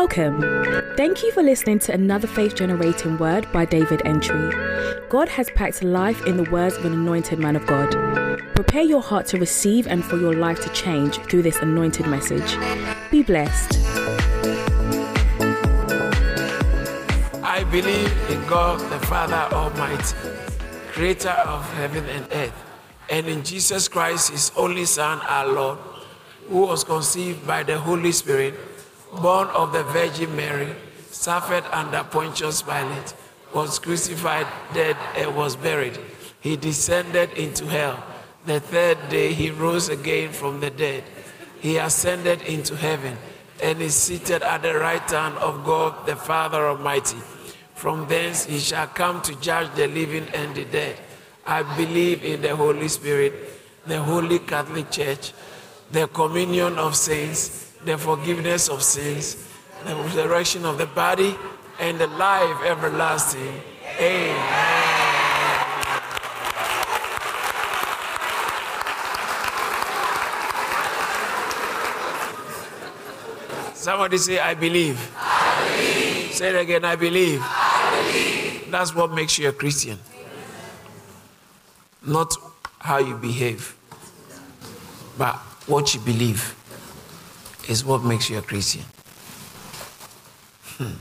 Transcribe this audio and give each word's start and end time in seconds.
Welcome. 0.00 0.40
Thank 0.96 1.24
you 1.24 1.32
for 1.32 1.42
listening 1.42 1.80
to 1.80 1.92
another 1.92 2.28
faith 2.28 2.54
generating 2.54 3.18
word 3.18 3.50
by 3.50 3.64
David 3.64 3.98
Antwi. 4.04 5.08
God 5.08 5.28
has 5.28 5.50
packed 5.50 5.82
life 5.82 6.24
in 6.24 6.36
the 6.36 6.48
words 6.52 6.76
of 6.76 6.84
an 6.84 6.92
anointed 6.92 7.40
man 7.40 7.56
of 7.56 7.66
God. 7.66 7.90
Prepare 8.54 8.82
your 8.82 9.02
heart 9.02 9.26
to 9.26 9.38
receive 9.38 9.88
and 9.88 10.04
for 10.04 10.16
your 10.16 10.34
life 10.34 10.60
to 10.60 10.68
change 10.68 11.16
through 11.22 11.42
this 11.42 11.56
anointed 11.56 12.06
message. 12.06 12.56
Be 13.10 13.24
blessed. 13.24 13.76
I 17.42 17.64
believe 17.68 18.30
in 18.30 18.46
God 18.46 18.78
the 18.92 19.04
Father 19.06 19.52
Almighty, 19.52 20.14
creator 20.92 21.30
of 21.30 21.68
heaven 21.72 22.04
and 22.04 22.24
earth, 22.34 22.64
and 23.10 23.26
in 23.26 23.42
Jesus 23.42 23.88
Christ, 23.88 24.30
his 24.30 24.52
only 24.56 24.84
Son, 24.84 25.18
our 25.22 25.48
Lord, 25.48 25.78
who 26.48 26.60
was 26.66 26.84
conceived 26.84 27.44
by 27.44 27.64
the 27.64 27.76
Holy 27.80 28.12
Spirit 28.12 28.54
born 29.20 29.48
of 29.48 29.72
the 29.72 29.82
Virgin 29.84 30.34
Mary, 30.36 30.74
suffered 31.10 31.64
under 31.72 32.04
Pontius 32.04 32.62
Pilate, 32.62 33.14
was 33.54 33.78
crucified, 33.78 34.46
dead, 34.74 34.96
and 35.16 35.34
was 35.34 35.56
buried. 35.56 35.98
He 36.40 36.56
descended 36.56 37.32
into 37.32 37.66
hell. 37.66 38.02
The 38.46 38.60
third 38.60 39.08
day 39.08 39.32
he 39.32 39.50
rose 39.50 39.88
again 39.88 40.32
from 40.32 40.60
the 40.60 40.70
dead. 40.70 41.04
He 41.60 41.76
ascended 41.78 42.42
into 42.42 42.76
heaven 42.76 43.16
and 43.62 43.80
is 43.82 43.94
seated 43.94 44.42
at 44.42 44.62
the 44.62 44.74
right 44.74 45.10
hand 45.10 45.36
of 45.38 45.64
God 45.64 46.06
the 46.06 46.16
Father 46.16 46.68
Almighty. 46.68 47.18
From 47.74 48.06
thence 48.08 48.44
he 48.44 48.58
shall 48.58 48.86
come 48.86 49.20
to 49.22 49.38
judge 49.40 49.74
the 49.74 49.88
living 49.88 50.26
and 50.34 50.54
the 50.54 50.64
dead. 50.64 50.96
I 51.46 51.62
believe 51.76 52.24
in 52.24 52.42
the 52.42 52.54
Holy 52.54 52.88
Spirit, 52.88 53.32
the 53.86 54.02
Holy 54.02 54.38
Catholic 54.38 54.90
Church, 54.90 55.32
the 55.90 56.06
communion 56.08 56.78
of 56.78 56.94
saints 56.94 57.67
the 57.84 57.96
forgiveness 57.96 58.68
of 58.68 58.82
sins, 58.82 59.36
the 59.84 59.94
resurrection 59.94 60.64
of 60.64 60.78
the 60.78 60.86
body, 60.86 61.36
and 61.78 61.98
the 61.98 62.06
life 62.06 62.64
everlasting. 62.64 63.60
Amen. 64.00 64.88
Somebody 73.74 74.18
say, 74.18 74.38
I 74.38 74.54
believe. 74.54 74.98
I 75.16 75.76
believe. 75.76 76.32
Say 76.34 76.48
it 76.50 76.60
again, 76.60 76.84
I 76.84 76.96
believe. 76.96 77.40
I 77.42 78.10
believe. 78.12 78.70
That's 78.70 78.94
what 78.94 79.12
makes 79.12 79.38
you 79.38 79.48
a 79.48 79.52
Christian. 79.52 79.98
Not 82.04 82.34
how 82.80 82.98
you 82.98 83.16
behave, 83.16 83.76
but 85.16 85.36
what 85.66 85.94
you 85.94 86.00
believe 86.00 86.57
is 87.68 87.84
what 87.84 88.02
makes 88.02 88.28
you 88.30 88.38
a 88.38 88.42
Christian. 88.42 88.82
Hmm. 90.76 90.94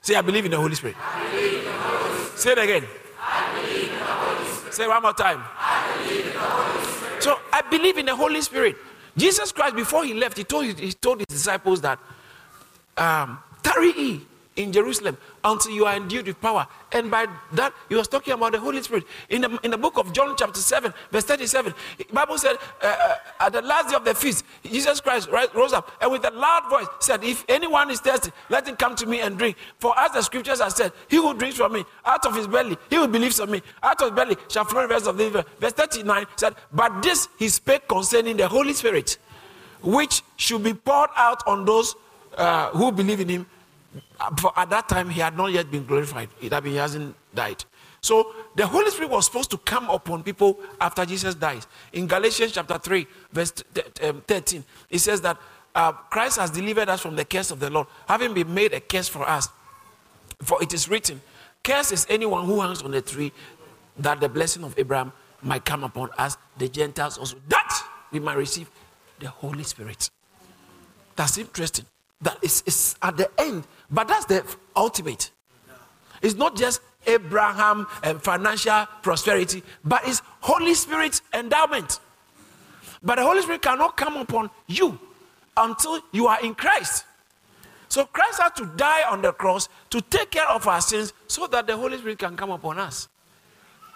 Say, 0.00 0.14
I 0.14 0.22
believe 0.22 0.44
in 0.44 0.50
the 0.50 0.56
Holy 0.56 0.74
Spirit. 0.74 0.96
Holy 0.96 1.60
Spirit. 1.60 2.38
Say 2.38 2.52
it 2.52 2.58
again. 2.58 2.84
I 3.20 4.68
Say 4.70 4.86
one 4.86 5.02
more 5.02 5.12
time. 5.12 5.42
I 5.56 5.84
so 7.20 7.38
I 7.52 7.62
believe 7.62 7.96
in 7.96 8.06
the 8.06 8.14
Holy 8.14 8.42
Spirit. 8.42 8.76
Jesus 9.16 9.52
Christ, 9.52 9.76
before 9.76 10.04
he 10.04 10.12
left, 10.12 10.36
he 10.36 10.44
told, 10.44 10.66
he 10.78 10.92
told 10.92 11.20
his 11.20 11.26
disciples 11.28 11.80
that 11.80 11.98
um, 12.98 13.38
tarry 13.62 14.20
in 14.56 14.72
Jerusalem 14.72 15.16
until 15.42 15.72
you 15.72 15.84
are 15.84 15.96
endued 15.96 16.26
with 16.26 16.40
power. 16.40 16.66
And 16.92 17.10
by 17.10 17.26
that, 17.52 17.72
he 17.88 17.94
was 17.94 18.08
talking 18.08 18.34
about 18.34 18.52
the 18.52 18.60
Holy 18.60 18.82
Spirit. 18.82 19.04
In 19.28 19.42
the, 19.42 19.58
in 19.62 19.70
the 19.70 19.78
book 19.78 19.98
of 19.98 20.12
John, 20.12 20.34
chapter 20.36 20.60
7, 20.60 20.92
verse 21.10 21.24
37, 21.24 21.74
the 21.98 22.04
Bible 22.12 22.38
said, 22.38 22.56
uh, 22.82 22.86
uh, 22.86 23.14
at 23.40 23.52
the 23.52 23.62
last 23.62 23.90
day 23.90 23.96
of 23.96 24.04
the 24.04 24.14
feast, 24.14 24.44
Jesus 24.64 25.00
Christ 25.00 25.28
rose 25.30 25.72
up 25.72 25.90
and 26.00 26.10
with 26.10 26.24
a 26.24 26.30
loud 26.30 26.70
voice 26.70 26.86
said, 27.00 27.24
If 27.24 27.44
anyone 27.48 27.90
is 27.90 28.00
thirsty, 28.00 28.30
let 28.48 28.68
him 28.68 28.76
come 28.76 28.94
to 28.96 29.06
me 29.06 29.20
and 29.20 29.36
drink. 29.36 29.56
For 29.78 29.98
as 29.98 30.12
the 30.12 30.22
scriptures 30.22 30.60
have 30.60 30.72
said, 30.72 30.92
he 31.08 31.16
who 31.16 31.34
drinks 31.34 31.56
from 31.56 31.72
me, 31.72 31.84
out 32.04 32.24
of 32.26 32.34
his 32.34 32.46
belly, 32.46 32.76
he 32.90 32.96
who 32.96 33.08
believes 33.08 33.40
on 33.40 33.50
me, 33.50 33.62
out 33.82 34.00
of 34.02 34.10
his 34.10 34.16
belly 34.16 34.36
shall 34.48 34.64
flow 34.64 34.82
rivers 34.82 35.06
of 35.06 35.16
living. 35.16 35.44
Verse 35.58 35.72
39 35.72 36.26
said, 36.36 36.54
But 36.72 37.02
this 37.02 37.28
he 37.38 37.48
spake 37.48 37.88
concerning 37.88 38.36
the 38.36 38.48
Holy 38.48 38.72
Spirit, 38.72 39.18
which 39.82 40.22
should 40.36 40.62
be 40.62 40.74
poured 40.74 41.10
out 41.16 41.42
on 41.46 41.64
those 41.64 41.94
uh, 42.36 42.70
who 42.70 42.90
believe 42.92 43.20
in 43.20 43.28
him 43.28 43.46
for 44.38 44.52
at 44.56 44.70
that 44.70 44.88
time 44.88 45.08
he 45.08 45.20
had 45.20 45.36
not 45.36 45.52
yet 45.52 45.70
been 45.70 45.84
glorified. 45.84 46.28
It 46.40 46.52
had 46.52 46.64
he 46.64 46.76
hasn't 46.76 47.14
died. 47.34 47.64
So 48.00 48.34
the 48.54 48.66
Holy 48.66 48.90
Spirit 48.90 49.10
was 49.10 49.26
supposed 49.26 49.50
to 49.52 49.58
come 49.58 49.88
upon 49.88 50.22
people 50.22 50.58
after 50.80 51.06
Jesus 51.06 51.34
dies. 51.34 51.66
In 51.92 52.06
Galatians 52.06 52.52
chapter 52.52 52.78
3, 52.78 53.06
verse 53.32 53.52
um, 54.02 54.22
13, 54.26 54.62
it 54.90 54.98
says 54.98 55.20
that 55.22 55.38
uh, 55.74 55.92
Christ 55.92 56.38
has 56.38 56.50
delivered 56.50 56.88
us 56.88 57.00
from 57.00 57.16
the 57.16 57.24
curse 57.24 57.50
of 57.50 57.60
the 57.60 57.70
Lord, 57.70 57.86
having 58.06 58.34
been 58.34 58.52
made 58.52 58.74
a 58.74 58.80
curse 58.80 59.08
for 59.08 59.28
us. 59.28 59.48
For 60.42 60.62
it 60.62 60.74
is 60.74 60.88
written, 60.88 61.20
Curse 61.62 61.92
is 61.92 62.06
anyone 62.10 62.44
who 62.44 62.60
hangs 62.60 62.82
on 62.82 62.90
the 62.90 63.00
tree, 63.00 63.32
that 63.96 64.20
the 64.20 64.28
blessing 64.28 64.64
of 64.64 64.78
Abraham 64.78 65.12
might 65.40 65.64
come 65.64 65.82
upon 65.82 66.10
us, 66.18 66.36
the 66.58 66.68
Gentiles 66.68 67.16
also, 67.16 67.36
that 67.48 67.86
we 68.12 68.20
might 68.20 68.36
receive 68.36 68.70
the 69.18 69.28
Holy 69.28 69.64
Spirit. 69.64 70.10
That's 71.16 71.38
interesting. 71.38 71.86
That 72.20 72.38
is, 72.42 72.62
is 72.66 72.96
at 73.02 73.16
the 73.16 73.30
end 73.38 73.64
but 73.90 74.08
that's 74.08 74.26
the 74.26 74.44
ultimate. 74.74 75.30
It's 76.20 76.34
not 76.34 76.56
just 76.56 76.80
Abraham 77.06 77.86
and 78.02 78.20
financial 78.20 78.86
prosperity, 79.02 79.62
but 79.84 80.02
it's 80.06 80.20
Holy 80.40 80.74
Spirit 80.74 81.20
endowment. 81.32 82.00
But 83.02 83.16
the 83.16 83.22
Holy 83.22 83.42
Spirit 83.42 83.62
cannot 83.62 83.96
come 83.96 84.16
upon 84.16 84.50
you 84.66 84.98
until 85.56 86.00
you 86.12 86.26
are 86.26 86.40
in 86.42 86.54
Christ. 86.54 87.04
So 87.88 88.06
Christ 88.06 88.40
had 88.40 88.56
to 88.56 88.66
die 88.76 89.02
on 89.08 89.22
the 89.22 89.32
cross 89.32 89.68
to 89.90 90.00
take 90.00 90.32
care 90.32 90.48
of 90.48 90.66
our 90.66 90.80
sins 90.80 91.12
so 91.28 91.46
that 91.48 91.66
the 91.66 91.76
Holy 91.76 91.98
Spirit 91.98 92.18
can 92.18 92.36
come 92.36 92.50
upon 92.50 92.78
us. 92.78 93.08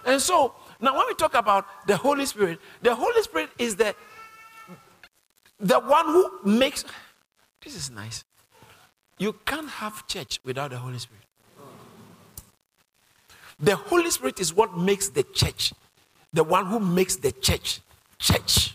And 0.05 0.21
so 0.21 0.55
now 0.81 0.97
when 0.97 1.07
we 1.09 1.15
talk 1.15 1.35
about 1.35 1.67
the 1.89 1.97
Holy 1.97 2.27
Spirit, 2.27 2.61
the 2.83 2.95
Holy 2.95 3.23
Spirit 3.23 3.51
is 3.59 3.75
the 3.75 3.97
the 5.61 5.81
one 5.81 6.07
who 6.07 6.31
makes 6.45 6.85
this 7.63 7.75
is 7.75 7.91
nice. 7.91 8.25
You 9.19 9.35
can't 9.45 9.69
have 9.69 10.07
church 10.07 10.41
without 10.45 10.71
the 10.71 10.79
Holy 10.79 10.99
Spirit. 10.99 11.25
The 13.61 13.75
Holy 13.75 14.11
Spirit 14.11 14.39
is 14.39 14.55
what 14.55 14.79
makes 14.79 15.09
the 15.09 15.25
church, 15.25 15.73
the 16.33 16.45
one 16.45 16.67
who 16.67 16.79
makes 16.79 17.17
the 17.17 17.33
church 17.33 17.81
church. 18.19 18.75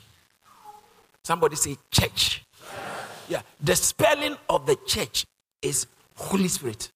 Somebody 1.24 1.56
say 1.56 1.78
church. 1.92 2.44
Yeah, 3.30 3.42
the 3.62 3.76
spelling 3.76 4.36
of 4.50 4.66
the 4.66 4.76
church 4.86 5.26
is 5.62 5.88
Holy 6.16 6.48
Spirit. 6.48 6.92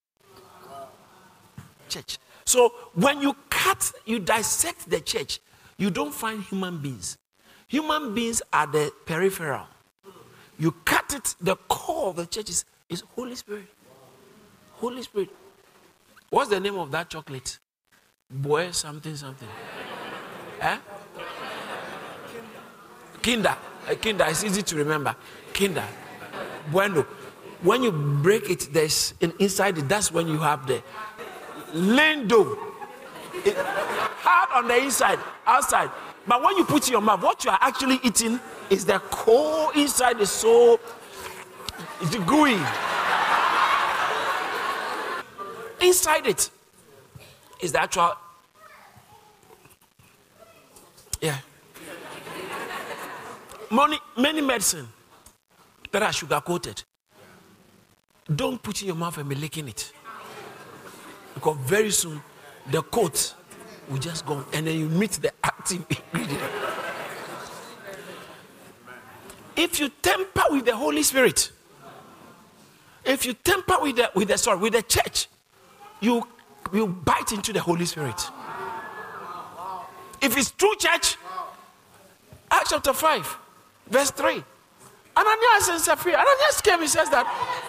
Church. 1.87 2.17
So 2.45 2.73
when 2.95 3.21
you 3.21 3.35
cut, 3.49 3.91
you 4.05 4.19
dissect 4.19 4.89
the 4.89 4.99
church, 4.99 5.39
you 5.77 5.89
don't 5.89 6.13
find 6.13 6.43
human 6.43 6.79
beings. 6.81 7.17
Human 7.67 8.13
beings 8.13 8.41
are 8.51 8.67
the 8.67 8.91
peripheral. 9.05 9.67
You 10.59 10.71
cut 10.85 10.96
it, 11.13 11.35
the 11.41 11.55
core 11.67 12.09
of 12.09 12.15
the 12.17 12.25
church 12.25 12.49
is 12.49 12.65
it's 12.89 13.03
Holy 13.15 13.35
Spirit. 13.35 13.67
Holy 14.73 15.01
Spirit. 15.01 15.29
What's 16.29 16.49
the 16.49 16.59
name 16.59 16.77
of 16.77 16.91
that 16.91 17.09
chocolate? 17.09 17.59
Boy, 18.29 18.71
something, 18.71 19.15
something. 19.15 19.47
Eh? 20.61 20.77
Kinder. 23.21 23.55
Uh, 23.89 23.95
Kinder. 23.95 24.25
It's 24.27 24.43
easy 24.43 24.61
to 24.61 24.75
remember. 24.75 25.15
Kinder. 25.53 25.85
Bueno. 26.71 27.05
When 27.61 27.81
you 27.83 27.91
break 27.91 28.49
it, 28.49 28.69
there's 28.71 29.13
in, 29.19 29.33
inside 29.39 29.77
it. 29.77 29.89
That's 29.89 30.11
when 30.11 30.27
you 30.27 30.37
have 30.37 30.67
the 30.67 30.83
lindo. 31.73 32.57
Hard 34.19 34.63
on 34.63 34.67
the 34.67 34.77
inside, 34.83 35.19
outside. 35.45 35.89
But 36.27 36.43
when 36.43 36.57
you 36.57 36.65
put 36.65 36.87
in 36.87 36.91
your 36.91 37.01
mouth, 37.01 37.23
what 37.23 37.43
you 37.45 37.51
are 37.51 37.57
actually 37.61 37.99
eating 38.03 38.39
is 38.69 38.85
the 38.85 38.99
core 38.99 39.71
inside 39.75 40.19
is 40.19 40.29
so 40.29 40.79
it's 42.01 42.15
gooey. 42.25 42.59
Inside 45.81 46.27
it 46.27 46.49
is 47.61 47.71
the 47.71 47.81
actual. 47.81 48.13
Yeah. 51.21 51.37
Many, 53.71 53.99
many 54.17 54.41
medicine 54.41 54.87
that 55.91 56.03
are 56.03 56.13
sugar 56.13 56.41
coated. 56.41 56.83
Don't 58.33 58.61
put 58.61 58.81
in 58.81 58.87
your 58.87 58.95
mouth 58.95 59.17
and 59.17 59.27
be 59.29 59.35
licking 59.35 59.67
it. 59.67 59.91
Because 61.33 61.57
very 61.59 61.91
soon 61.91 62.21
the 62.71 62.81
coat 62.81 63.33
will 63.89 63.97
just 63.97 64.25
go 64.25 64.43
and 64.53 64.67
then 64.67 64.77
you 64.79 64.89
meet 64.89 65.11
the 65.11 65.31
active 65.43 65.85
ingredient. 65.89 66.43
If 69.55 69.79
you 69.79 69.89
temper 69.89 70.43
with 70.51 70.65
the 70.65 70.75
Holy 70.75 71.03
Spirit, 71.03 71.51
if 73.07 73.25
you 73.25 73.33
temper 73.33 73.77
with 73.81 73.95
the 73.95 74.11
with 74.13 74.27
the 74.27 74.37
sorry 74.37 74.59
with 74.59 74.73
the 74.73 74.83
church, 74.83 75.27
you 76.01 76.27
you 76.73 76.87
bite 76.87 77.31
into 77.31 77.53
the 77.53 77.61
Holy 77.61 77.85
Spirit. 77.85 78.21
If 80.21 80.37
it's 80.37 80.51
true 80.51 80.75
church, 80.77 81.15
Acts 82.51 82.71
chapter 82.71 82.93
5, 82.93 83.37
verse 83.89 84.11
3. 84.11 84.43
Ananias 85.15 85.67
and 85.69 85.81
Sapphira. 85.81 86.17
Ananias 86.17 86.61
came, 86.61 86.81
he 86.81 86.87
says 86.87 87.09
that 87.09 87.25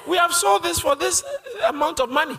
we 0.07 0.17
have 0.17 0.33
sold 0.33 0.63
this 0.63 0.81
for 0.81 0.97
this 0.97 1.25
amount 1.67 2.01
of 2.01 2.11
money. 2.11 2.39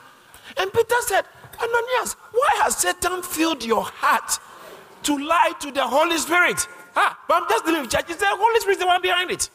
And 0.57 0.71
Peter 0.71 0.95
said, 1.01 1.25
Ananias, 1.59 2.13
why 2.31 2.49
has 2.63 2.77
Satan 2.77 3.21
filled 3.23 3.63
your 3.63 3.83
heart 3.83 4.39
to 5.03 5.17
lie 5.17 5.53
to 5.61 5.71
the 5.71 5.85
Holy 5.85 6.17
Spirit? 6.17 6.67
Ah, 6.95 7.19
but 7.27 7.41
I'm 7.41 7.49
just 7.49 7.65
dealing 7.65 7.81
with 7.81 7.91
church. 7.91 8.05
It's 8.09 8.19
the 8.19 8.27
Holy 8.27 8.59
Spirit, 8.59 8.79
the 8.79 8.87
one 8.87 9.01
behind 9.01 9.31
it. 9.31 9.49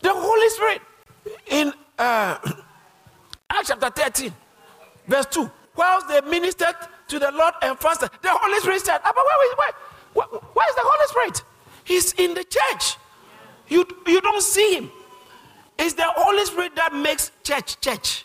The 0.00 0.12
Holy 0.12 0.48
Spirit 0.50 0.82
in 1.50 1.72
uh, 1.98 2.38
Acts 3.50 3.68
chapter 3.68 3.90
13, 3.90 4.32
verse 5.06 5.26
2. 5.26 5.50
Whilst 5.76 6.08
they 6.08 6.20
ministered 6.22 6.74
to 7.08 7.18
the 7.18 7.30
Lord 7.32 7.54
and 7.62 7.78
fasted, 7.78 8.10
the 8.22 8.30
Holy 8.30 8.60
Spirit 8.60 8.80
said, 8.80 8.98
but 9.02 9.14
where, 9.14 9.56
where, 9.56 9.72
where, 10.14 10.40
where 10.40 10.68
is 10.68 10.74
the 10.74 10.82
Holy 10.84 11.08
Spirit? 11.08 11.42
He's 11.84 12.12
in 12.14 12.34
the 12.34 12.44
church. 12.44 12.96
You, 13.68 13.86
you 14.06 14.20
don't 14.20 14.42
see 14.42 14.74
him. 14.74 14.90
It's 15.78 15.94
the 15.94 16.04
Holy 16.06 16.44
Spirit 16.44 16.74
that 16.76 16.92
makes 16.92 17.30
church 17.44 17.80
church. 17.80 18.24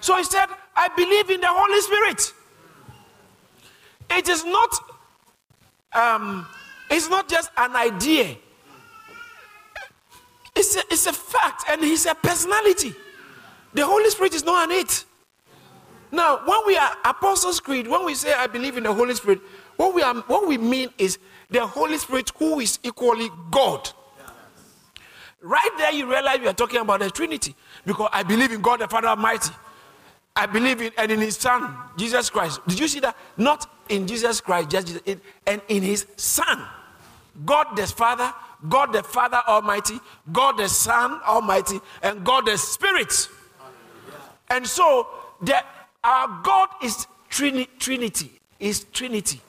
So 0.00 0.16
he 0.16 0.24
said, 0.24 0.46
I 0.74 0.88
believe 0.88 1.30
in 1.30 1.40
the 1.40 1.48
Holy 1.48 1.80
Spirit. 1.80 2.32
It 4.10 4.28
is 4.28 4.44
not 4.44 4.70
um, 5.92 6.46
it's 6.90 7.08
not 7.08 7.28
just 7.28 7.50
an 7.56 7.76
idea. 7.76 8.36
It's 10.60 10.76
a, 10.76 10.80
it's 10.90 11.06
a 11.06 11.12
fact 11.14 11.64
and 11.70 11.82
he's 11.82 12.04
a 12.04 12.14
personality. 12.14 12.94
The 13.72 13.86
Holy 13.86 14.10
Spirit 14.10 14.34
is 14.34 14.44
not 14.44 14.70
an 14.70 14.76
it. 14.76 15.06
Now, 16.12 16.42
when 16.44 16.60
we 16.66 16.76
are 16.76 16.90
Apostles' 17.02 17.60
Creed, 17.60 17.88
when 17.88 18.04
we 18.04 18.14
say 18.14 18.34
I 18.34 18.46
believe 18.46 18.76
in 18.76 18.82
the 18.82 18.92
Holy 18.92 19.14
Spirit, 19.14 19.40
what 19.78 19.94
we, 19.94 20.02
are, 20.02 20.14
what 20.14 20.46
we 20.46 20.58
mean 20.58 20.90
is 20.98 21.18
the 21.48 21.66
Holy 21.66 21.96
Spirit 21.96 22.30
who 22.36 22.60
is 22.60 22.78
equally 22.82 23.30
God. 23.50 23.88
Right 25.40 25.70
there, 25.78 25.92
you 25.92 26.06
realize 26.10 26.40
we 26.40 26.48
are 26.48 26.52
talking 26.52 26.80
about 26.80 27.00
the 27.00 27.08
Trinity 27.10 27.54
because 27.86 28.10
I 28.12 28.22
believe 28.22 28.52
in 28.52 28.60
God 28.60 28.80
the 28.80 28.88
Father 28.88 29.08
Almighty. 29.08 29.54
I 30.36 30.44
believe 30.44 30.82
in 30.82 30.92
and 30.98 31.10
in 31.10 31.20
His 31.20 31.38
Son 31.38 31.74
Jesus 31.96 32.28
Christ. 32.28 32.60
Did 32.68 32.78
you 32.78 32.86
see 32.86 33.00
that? 33.00 33.16
Not 33.38 33.66
in 33.88 34.06
Jesus 34.06 34.42
Christ, 34.42 34.68
just 34.68 34.94
in, 35.06 35.22
and 35.46 35.62
in 35.68 35.82
His 35.82 36.04
Son, 36.16 36.62
God 37.46 37.74
the 37.76 37.86
Father, 37.86 38.34
God 38.68 38.92
the 38.92 39.02
Father 39.02 39.40
Almighty, 39.46 39.98
God 40.32 40.58
the 40.58 40.68
Son 40.68 41.20
Almighty, 41.26 41.80
and 42.02 42.24
God 42.24 42.46
the 42.46 42.56
Spirit. 42.58 43.28
And 44.50 44.66
so, 44.66 45.06
the, 45.42 45.56
our 46.04 46.40
God 46.42 46.68
is 46.82 47.06
Trini, 47.30 47.68
Trinity. 47.78 48.32
Is 48.58 48.84
Trinity. 48.92 49.40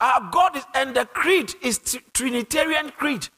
Our 0.00 0.30
God 0.30 0.56
is, 0.56 0.64
and 0.74 0.94
the 0.94 1.04
creed 1.06 1.54
is 1.62 1.78
t- 1.78 2.00
Trinitarian 2.14 2.90
creed. 2.90 3.28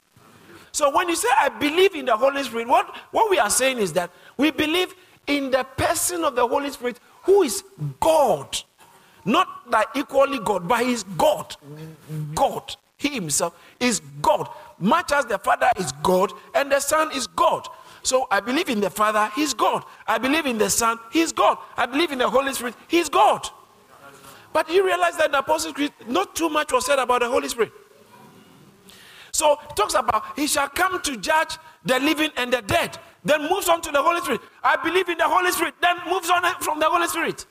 So 0.71 0.95
when 0.95 1.09
you 1.09 1.15
say, 1.15 1.27
I 1.37 1.49
believe 1.49 1.95
in 1.95 2.05
the 2.05 2.15
Holy 2.15 2.43
Spirit, 2.43 2.67
what, 2.67 2.95
what 3.11 3.29
we 3.29 3.39
are 3.39 3.49
saying 3.49 3.79
is 3.79 3.93
that 3.93 4.11
we 4.37 4.51
believe 4.51 4.93
in 5.27 5.51
the 5.51 5.63
person 5.63 6.23
of 6.23 6.35
the 6.35 6.47
Holy 6.47 6.69
Spirit 6.71 6.99
who 7.23 7.43
is 7.43 7.63
God. 7.99 8.57
Not 9.25 9.47
like 9.69 9.87
equally 9.95 10.39
God, 10.39 10.67
but 10.67 10.85
He's 10.85 11.03
God. 11.03 11.55
God. 12.33 12.75
He 12.97 13.09
Himself 13.09 13.57
is 13.79 14.01
God. 14.21 14.49
Much 14.79 15.11
as 15.11 15.25
the 15.25 15.37
Father 15.37 15.69
is 15.77 15.91
God 16.03 16.31
and 16.55 16.71
the 16.71 16.79
Son 16.79 17.11
is 17.11 17.27
God. 17.27 17.67
So 18.01 18.27
I 18.31 18.39
believe 18.39 18.69
in 18.69 18.79
the 18.79 18.89
Father, 18.89 19.29
He's 19.35 19.53
God. 19.53 19.83
I 20.07 20.17
believe 20.17 20.45
in 20.45 20.57
the 20.57 20.69
Son, 20.69 20.97
He's 21.11 21.31
God. 21.31 21.57
I 21.75 21.85
believe 21.85 22.11
in 22.11 22.19
the 22.19 22.29
Holy 22.29 22.53
Spirit, 22.53 22.75
He's 22.87 23.09
God. 23.09 23.47
But 24.53 24.69
you 24.69 24.85
realize 24.85 25.17
that 25.17 25.27
in 25.27 25.31
the 25.33 25.39
Apostles' 25.39 25.73
Creed, 25.73 25.93
not 26.07 26.35
too 26.35 26.49
much 26.49 26.71
was 26.71 26.85
said 26.85 26.97
about 26.97 27.21
the 27.21 27.29
Holy 27.29 27.49
Spirit. 27.49 27.71
So 29.31 29.57
talks 29.75 29.93
about 29.93 30.25
he 30.35 30.47
shall 30.47 30.69
come 30.69 31.01
to 31.03 31.17
judge 31.17 31.57
the 31.85 31.99
living 31.99 32.31
and 32.35 32.51
the 32.51 32.61
dead. 32.61 32.97
Then 33.23 33.49
moves 33.49 33.69
on 33.69 33.81
to 33.81 33.91
the 33.91 34.01
Holy 34.01 34.21
Spirit. 34.21 34.41
I 34.63 34.75
believe 34.77 35.09
in 35.09 35.17
the 35.17 35.27
Holy 35.27 35.51
Spirit. 35.51 35.75
Then 35.81 35.97
moves 36.09 36.29
on 36.29 36.43
from 36.61 36.79
the 36.79 36.89
Holy 36.89 37.07
Spirit. 37.07 37.45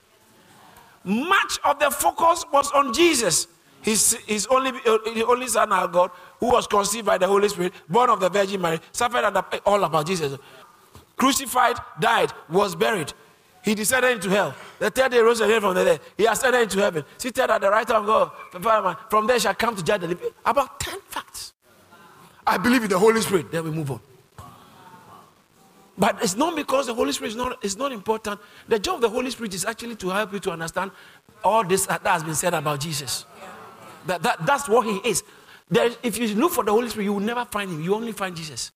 Much 1.05 1.59
of 1.65 1.79
the 1.79 1.91
focus 1.91 2.45
was 2.53 2.71
on 2.73 2.93
Jesus, 2.93 3.47
his, 3.83 4.15
his 4.27 4.47
only, 4.49 4.71
uh, 4.87 4.99
the 5.15 5.25
only 5.27 5.47
son 5.47 5.73
of 5.73 5.93
God, 5.93 6.11
who 6.40 6.50
was 6.50 6.67
conceived 6.67 7.06
by 7.06 7.19
the 7.19 7.26
Holy 7.26 7.49
Spirit, 7.49 7.73
born 7.88 8.11
of 8.11 8.20
the 8.20 8.29
Virgin 8.29 8.61
Mary, 8.61 8.81
suffered 8.93 9.25
under, 9.25 9.44
all 9.67 9.82
about 9.85 10.06
Jesus. 10.06 10.38
Crucified, 11.17 11.76
died, 11.99 12.32
was 12.49 12.76
buried. 12.76 13.12
He 13.62 13.75
descended 13.75 14.12
into 14.12 14.31
hell. 14.31 14.55
The 14.79 14.90
third 14.90 15.11
day 15.11 15.19
rose 15.19 15.40
again 15.40 15.61
from 15.61 15.75
the 15.75 15.85
dead. 15.85 16.00
He 16.17 16.26
ascended 16.26 16.62
into 16.62 16.79
heaven. 16.79 17.05
Seated 17.19 17.50
at 17.50 17.61
the 17.61 17.70
right 17.70 17.87
hand 17.87 18.06
of 18.08 18.32
God. 18.52 18.96
From 19.11 19.26
there 19.26 19.38
shall 19.38 19.55
come 19.55 19.76
to 19.76 19.82
judge 19.82 20.00
the 20.00 20.08
living. 20.08 20.31
About 20.44 20.81
10 20.81 21.00
facts. 21.08 21.52
I 22.46 22.56
believe 22.56 22.84
in 22.84 22.91
the 22.91 22.99
Holy 22.99 23.20
Spirit. 23.20 23.50
Then 23.50 23.64
we 23.64 23.70
move 23.70 23.91
on. 23.91 24.00
But 25.99 26.23
it's 26.23 26.37
not 26.37 26.55
because 26.55 26.87
the 26.87 26.94
Holy 26.94 27.12
Spirit 27.12 27.31
is 27.31 27.37
not, 27.37 27.64
is 27.64 27.76
not 27.76 27.91
important. 27.91 28.41
The 28.69 28.79
job 28.79 28.96
of 28.96 29.00
the 29.00 29.11
Holy 29.11 29.31
Spirit 29.31 29.52
is 29.52 29.64
actually 29.64 29.96
to 29.96 30.11
help 30.11 30.32
you 30.32 30.38
to 30.41 30.52
understand 30.52 30.93
all 31.43 31.64
this 31.64 31.87
that 31.87 32.06
has 32.06 32.23
been 32.23 32.37
said 32.37 32.55
about 32.55 32.81
Jesus. 32.81 33.26
That, 34.06 34.23
that, 34.23 34.46
that's 34.46 34.69
what 34.69 34.87
he 34.87 34.96
is. 35.08 35.25
If 35.70 36.19
you 36.19 36.35
look 36.35 36.53
for 36.53 36.65
the 36.65 36.73
Holy 36.73 36.88
Spirit, 36.88 37.05
you 37.05 37.12
will 37.12 37.20
never 37.20 37.44
find 37.44 37.70
him. 37.70 37.82
You 37.82 37.94
only 37.94 38.12
find 38.12 38.35
Jesus. 38.35 38.73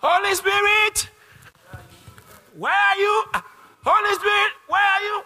Holy 0.00 0.34
Spirit, 0.34 1.10
where 2.56 2.72
are 2.72 2.96
you? 2.96 3.24
Ah, 3.34 3.44
Holy 3.84 4.14
Spirit, 4.14 4.52
where 4.68 4.80
are 4.80 5.02
you? 5.02 5.22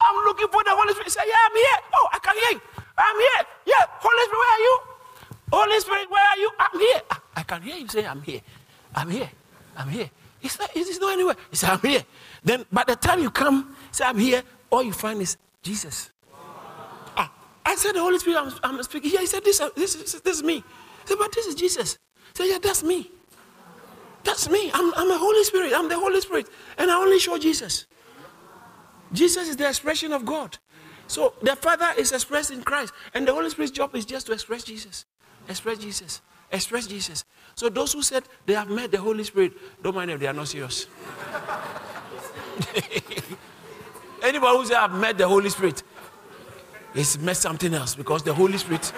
I'm 0.00 0.24
looking 0.24 0.48
for 0.48 0.64
the 0.64 0.70
Holy 0.70 0.92
Spirit. 0.92 1.12
Say, 1.12 1.20
yeah, 1.26 1.34
I'm 1.44 1.56
here. 1.56 1.78
Oh, 1.94 2.08
I 2.12 2.18
can 2.18 2.34
hear 2.36 2.52
you. 2.52 2.60
I'm 2.96 3.16
here. 3.16 3.46
Yeah, 3.66 3.84
Holy 4.00 4.24
Spirit, 4.24 4.40
where 4.40 4.52
are 4.52 4.60
you? 4.60 4.80
Holy 5.52 5.80
Spirit, 5.80 6.10
where 6.10 6.24
are 6.24 6.38
you? 6.38 6.50
I'm 6.58 6.78
here. 6.78 7.00
Ah, 7.10 7.22
I 7.36 7.42
can 7.42 7.62
hear 7.62 7.76
him 7.76 7.88
say, 7.88 8.06
I'm 8.06 8.22
here. 8.22 8.40
I'm 8.94 9.10
here. 9.10 9.30
I'm 9.76 9.88
here. 9.88 10.10
He's 10.40 10.58
not, 10.58 10.70
he's 10.70 10.98
not 10.98 11.12
anywhere. 11.12 11.36
He 11.50 11.56
said, 11.56 11.70
I'm 11.70 11.80
here. 11.80 12.04
Then 12.42 12.64
by 12.72 12.84
the 12.84 12.96
time 12.96 13.20
you 13.20 13.30
come, 13.30 13.76
say, 13.90 14.04
I'm 14.04 14.18
here, 14.18 14.42
all 14.70 14.82
you 14.82 14.92
find 14.92 15.20
is 15.20 15.36
Jesus. 15.62 16.11
I 17.64 17.76
said, 17.76 17.92
the 17.92 18.00
Holy 18.00 18.18
Spirit, 18.18 18.38
I'm, 18.38 18.52
I'm 18.62 18.82
speaking. 18.82 19.12
Yeah, 19.12 19.20
he 19.20 19.26
said, 19.26 19.44
this, 19.44 19.60
uh, 19.60 19.70
this, 19.76 19.94
this, 19.94 20.20
this 20.20 20.36
is 20.36 20.42
me. 20.42 20.64
I 21.04 21.08
said, 21.08 21.18
but 21.18 21.32
this 21.32 21.46
is 21.46 21.54
Jesus. 21.54 21.98
He 22.36 22.42
said, 22.42 22.46
yeah, 22.46 22.58
that's 22.60 22.82
me. 22.82 23.10
That's 24.24 24.48
me. 24.48 24.70
I'm, 24.72 24.92
I'm 24.94 25.10
a 25.10 25.18
Holy 25.18 25.44
Spirit. 25.44 25.72
I'm 25.74 25.88
the 25.88 25.98
Holy 25.98 26.20
Spirit. 26.20 26.48
And 26.78 26.90
I 26.90 26.94
only 26.94 27.18
show 27.18 27.38
Jesus. 27.38 27.86
Jesus 29.12 29.48
is 29.48 29.56
the 29.56 29.68
expression 29.68 30.12
of 30.12 30.24
God. 30.24 30.58
So 31.06 31.34
the 31.42 31.56
Father 31.56 31.90
is 31.98 32.12
expressed 32.12 32.50
in 32.50 32.62
Christ. 32.62 32.92
And 33.14 33.26
the 33.26 33.34
Holy 33.34 33.50
Spirit's 33.50 33.72
job 33.72 33.94
is 33.94 34.04
just 34.04 34.26
to 34.26 34.32
express 34.32 34.64
Jesus. 34.64 35.04
Express 35.48 35.78
Jesus. 35.78 36.20
Express 36.50 36.86
Jesus. 36.86 37.24
So 37.54 37.68
those 37.68 37.92
who 37.92 38.02
said 38.02 38.24
they 38.46 38.54
have 38.54 38.70
met 38.70 38.90
the 38.90 38.98
Holy 38.98 39.24
Spirit, 39.24 39.52
don't 39.82 39.94
mind 39.94 40.10
if 40.10 40.20
they 40.20 40.26
are 40.26 40.32
not 40.32 40.48
serious. 40.48 40.86
Anybody 44.22 44.56
who 44.56 44.66
said 44.66 44.76
I've 44.76 44.94
met 44.94 45.18
the 45.18 45.26
Holy 45.26 45.50
Spirit, 45.50 45.82
it's 46.94 47.18
met 47.18 47.36
something 47.36 47.72
else 47.74 47.94
because 47.94 48.22
the 48.22 48.34
Holy 48.34 48.58
Spirit, 48.58 48.92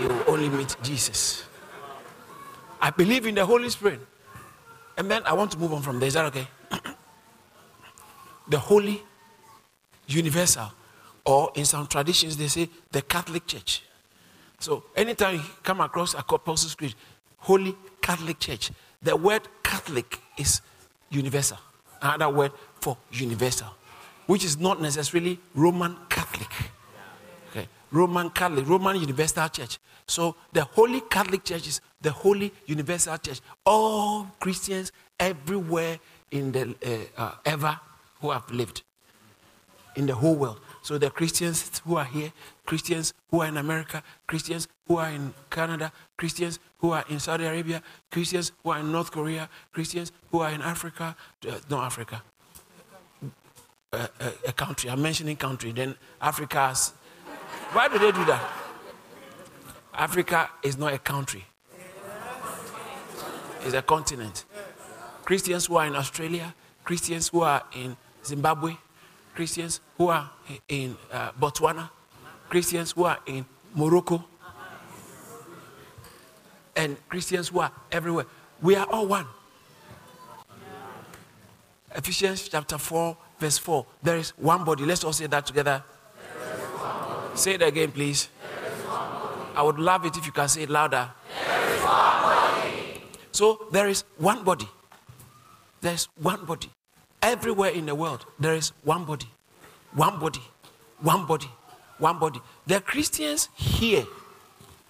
you 0.00 0.08
only 0.26 0.48
meet 0.48 0.76
Jesus. 0.82 1.44
I 2.80 2.90
believe 2.90 3.26
in 3.26 3.34
the 3.34 3.44
Holy 3.44 3.68
Spirit. 3.70 4.00
And 4.96 5.10
then 5.10 5.22
I 5.24 5.32
want 5.32 5.52
to 5.52 5.58
move 5.58 5.72
on 5.72 5.82
from 5.82 6.00
there. 6.00 6.08
Is 6.08 6.14
that 6.14 6.26
okay? 6.26 6.46
the 8.48 8.58
Holy 8.58 9.02
Universal, 10.06 10.72
or 11.24 11.52
in 11.54 11.64
some 11.64 11.86
traditions, 11.86 12.36
they 12.36 12.48
say 12.48 12.68
the 12.90 13.02
Catholic 13.02 13.46
Church. 13.46 13.82
So 14.58 14.84
anytime 14.96 15.36
you 15.36 15.42
come 15.62 15.80
across 15.80 16.14
a 16.14 16.18
Apostles' 16.18 16.74
Creed, 16.74 16.94
Holy 17.36 17.76
Catholic 18.00 18.38
Church, 18.38 18.70
the 19.02 19.14
word 19.14 19.42
Catholic 19.62 20.18
is 20.38 20.62
universal. 21.10 21.58
Another 22.00 22.30
word 22.30 22.52
for 22.80 22.96
universal, 23.12 23.68
which 24.26 24.44
is 24.44 24.56
not 24.58 24.80
necessarily 24.80 25.38
Roman 25.54 25.96
Catholic. 26.08 26.50
Roman 27.90 28.30
Catholic, 28.30 28.68
Roman 28.68 28.96
Universal 28.96 29.48
Church. 29.48 29.78
So 30.06 30.36
the 30.52 30.64
Holy 30.64 31.00
Catholic 31.02 31.44
Church 31.44 31.66
is 31.68 31.80
the 32.00 32.10
Holy 32.10 32.52
Universal 32.66 33.18
Church. 33.18 33.40
All 33.64 34.26
Christians 34.40 34.92
everywhere 35.18 35.98
in 36.30 36.52
the 36.52 37.08
uh, 37.16 37.22
uh, 37.22 37.34
ever 37.44 37.78
who 38.20 38.30
have 38.30 38.50
lived 38.50 38.82
in 39.96 40.06
the 40.06 40.14
whole 40.14 40.34
world. 40.34 40.60
So 40.82 40.96
the 40.96 41.10
Christians 41.10 41.82
who 41.84 41.96
are 41.96 42.04
here, 42.04 42.32
Christians 42.64 43.12
who 43.30 43.40
are 43.40 43.48
in 43.48 43.56
America, 43.56 44.02
Christians 44.26 44.68
who 44.86 44.96
are 44.96 45.10
in 45.10 45.34
Canada, 45.50 45.92
Christians 46.16 46.58
who 46.78 46.92
are 46.92 47.04
in 47.08 47.18
Saudi 47.18 47.44
Arabia, 47.44 47.82
Christians 48.10 48.52
who 48.62 48.70
are 48.70 48.78
in 48.78 48.92
North 48.92 49.10
Korea, 49.10 49.48
Christians 49.72 50.12
who 50.30 50.40
are 50.40 50.50
in 50.50 50.62
Africa, 50.62 51.16
uh, 51.48 51.52
not 51.68 51.84
Africa, 51.84 52.22
uh, 53.92 54.06
a, 54.20 54.48
a 54.48 54.52
country. 54.52 54.88
I'm 54.90 55.02
mentioning 55.02 55.36
country. 55.36 55.72
Then 55.72 55.94
Africa. 56.20 56.74
Why 57.72 57.88
do 57.88 57.98
they 57.98 58.12
do 58.12 58.24
that? 58.26 58.52
Africa 59.94 60.48
is 60.62 60.78
not 60.78 60.92
a 60.94 60.98
country. 60.98 61.44
It's 63.64 63.74
a 63.74 63.82
continent. 63.82 64.44
Christians 65.24 65.66
who 65.66 65.76
are 65.76 65.86
in 65.86 65.96
Australia, 65.96 66.54
Christians 66.84 67.28
who 67.28 67.42
are 67.42 67.62
in 67.74 67.96
Zimbabwe, 68.24 68.76
Christians 69.34 69.80
who 69.96 70.08
are 70.08 70.30
in 70.68 70.96
uh, 71.12 71.32
Botswana, 71.32 71.90
Christians 72.48 72.92
who 72.92 73.04
are 73.04 73.18
in 73.26 73.44
Morocco, 73.74 74.24
and 76.74 76.96
Christians 77.08 77.48
who 77.48 77.58
are 77.58 77.72
everywhere. 77.92 78.26
We 78.62 78.76
are 78.76 78.86
all 78.86 79.06
one. 79.06 79.26
Ephesians 81.94 82.48
chapter 82.48 82.78
4, 82.78 83.16
verse 83.38 83.58
4. 83.58 83.86
There 84.02 84.16
is 84.16 84.30
one 84.30 84.64
body. 84.64 84.84
Let's 84.84 85.04
all 85.04 85.12
say 85.12 85.26
that 85.26 85.46
together. 85.46 85.82
Say 87.38 87.54
it 87.54 87.62
again, 87.62 87.92
please. 87.92 88.28
I 89.54 89.62
would 89.62 89.78
love 89.78 90.04
it 90.04 90.16
if 90.16 90.26
you 90.26 90.32
can 90.32 90.48
say 90.48 90.62
it 90.62 90.70
louder. 90.70 91.08
So 93.30 93.66
there 93.70 93.88
is 93.88 94.02
one 94.16 94.42
body. 94.42 94.68
There's 95.80 96.08
one 96.20 96.44
body. 96.44 96.68
Everywhere 97.22 97.70
in 97.70 97.86
the 97.86 97.94
world, 97.94 98.26
there 98.40 98.54
is 98.54 98.72
one 98.82 99.04
body. 99.04 99.28
One 99.94 100.18
body. 100.18 100.42
One 101.00 101.26
body. 101.26 101.48
One 101.98 102.18
body. 102.18 102.40
The 102.66 102.80
Christians 102.80 103.48
here 103.54 104.04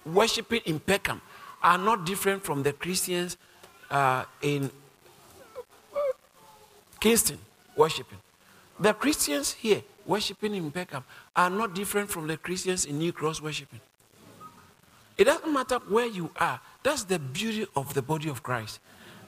worshiping 0.07 0.62
in 0.64 0.81
Peckham 0.81 1.21
are 1.62 1.76
not 1.76 2.07
different 2.07 2.45
from 2.45 2.62
the 2.62 2.73
Christians 2.73 3.37
uh, 3.90 4.25
in 4.40 4.71
Kingston 6.99 7.38
worshiping. 7.76 8.19
The 8.81 8.95
Christians 8.95 9.52
here 9.52 9.83
worshiping 10.09 10.55
in 10.55 10.71
Peckham 10.73 11.05
are 11.37 11.50
not 11.50 11.75
different 11.75 12.11
from 12.11 12.27
the 12.27 12.37
Christians 12.37 12.87
in 12.87 12.99
New 12.99 13.12
Cross 13.12 13.41
worshiping. 13.41 13.81
It 15.17 15.25
doesn't 15.25 15.53
matter 15.53 15.77
where 15.88 16.07
you 16.07 16.31
are. 16.37 16.61
That's 16.83 17.05
the 17.05 17.19
beauty 17.19 17.67
of 17.77 17.93
the 17.95 18.03
body 18.03 18.29
of 18.29 18.43
Christ. 18.43 18.81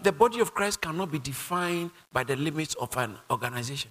The 0.03 0.11
body 0.13 0.41
of 0.41 0.55
Christ 0.55 0.81
cannot 0.81 1.13
be 1.13 1.19
defined 1.19 1.91
by 2.13 2.25
the 2.25 2.35
limits 2.35 2.75
of 2.77 2.97
an 2.97 3.17
organization. 3.31 3.91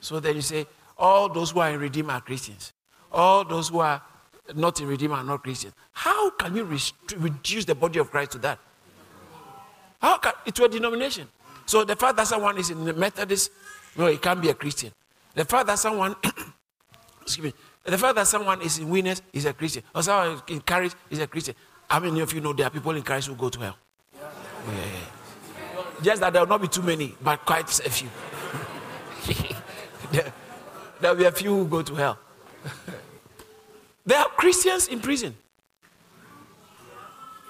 So 0.00 0.18
then 0.18 0.34
you 0.34 0.42
say, 0.42 0.66
all 0.98 1.28
those 1.28 1.52
who 1.52 1.60
are 1.60 1.70
in 1.70 1.78
Redeem 1.78 2.10
are 2.10 2.20
Christians. 2.20 2.72
All 3.12 3.44
those 3.44 3.68
who 3.68 3.78
are 3.78 4.02
not 4.54 4.80
in 4.80 4.88
Redeem 4.88 5.12
are 5.12 5.22
not 5.22 5.42
Christians. 5.42 5.74
How 5.92 6.30
can 6.30 6.56
you 6.56 6.64
reduce 7.16 7.64
the 7.64 7.74
body 7.74 7.98
of 7.98 8.10
Christ 8.10 8.32
to 8.32 8.38
that? 8.38 8.58
How 10.00 10.18
can 10.18 10.32
it 10.46 10.54
to 10.56 10.64
a 10.64 10.68
denomination? 10.68 11.28
So 11.66 11.84
the 11.84 11.96
fact 11.96 12.16
that 12.16 12.26
someone 12.26 12.58
is 12.58 12.70
in 12.70 12.84
the 12.84 12.92
Methodist, 12.92 13.50
no, 13.96 14.06
he 14.06 14.16
can't 14.16 14.40
be 14.40 14.48
a 14.48 14.54
Christian. 14.54 14.90
The 15.36 15.44
fact 15.44 15.66
that 15.66 15.78
someone, 15.78 16.16
excuse 17.22 17.44
me, 17.44 17.54
the 17.84 17.98
fact 17.98 18.16
that 18.16 18.26
someone 18.26 18.62
is 18.62 18.78
in 18.78 18.88
Winners 18.88 19.20
is 19.34 19.44
a 19.44 19.52
Christian, 19.52 19.82
or 19.94 20.02
someone 20.02 20.42
in 20.48 20.60
Caris 20.62 20.96
is 21.10 21.18
a 21.18 21.26
Christian. 21.26 21.54
How 21.88 22.00
many 22.00 22.20
of 22.20 22.32
you 22.32 22.40
know 22.40 22.54
there 22.54 22.66
are 22.66 22.70
people 22.70 22.90
in 22.92 23.02
Christ 23.02 23.28
who 23.28 23.34
go 23.34 23.50
to 23.50 23.60
hell? 23.60 23.76
Yeah. 24.14 24.20
Yeah. 24.72 25.82
Just 26.02 26.20
that 26.22 26.32
there 26.32 26.42
will 26.42 26.48
not 26.48 26.62
be 26.62 26.68
too 26.68 26.82
many, 26.82 27.14
but 27.22 27.44
quite 27.44 27.68
a 27.80 27.90
few. 27.90 28.08
there, 30.10 30.32
there 31.00 31.10
will 31.10 31.18
be 31.18 31.24
a 31.26 31.32
few 31.32 31.54
who 31.54 31.66
go 31.66 31.82
to 31.82 31.94
hell. 31.94 32.18
there 34.06 34.18
are 34.18 34.28
Christians 34.30 34.88
in 34.88 35.00
prison. 35.00 35.36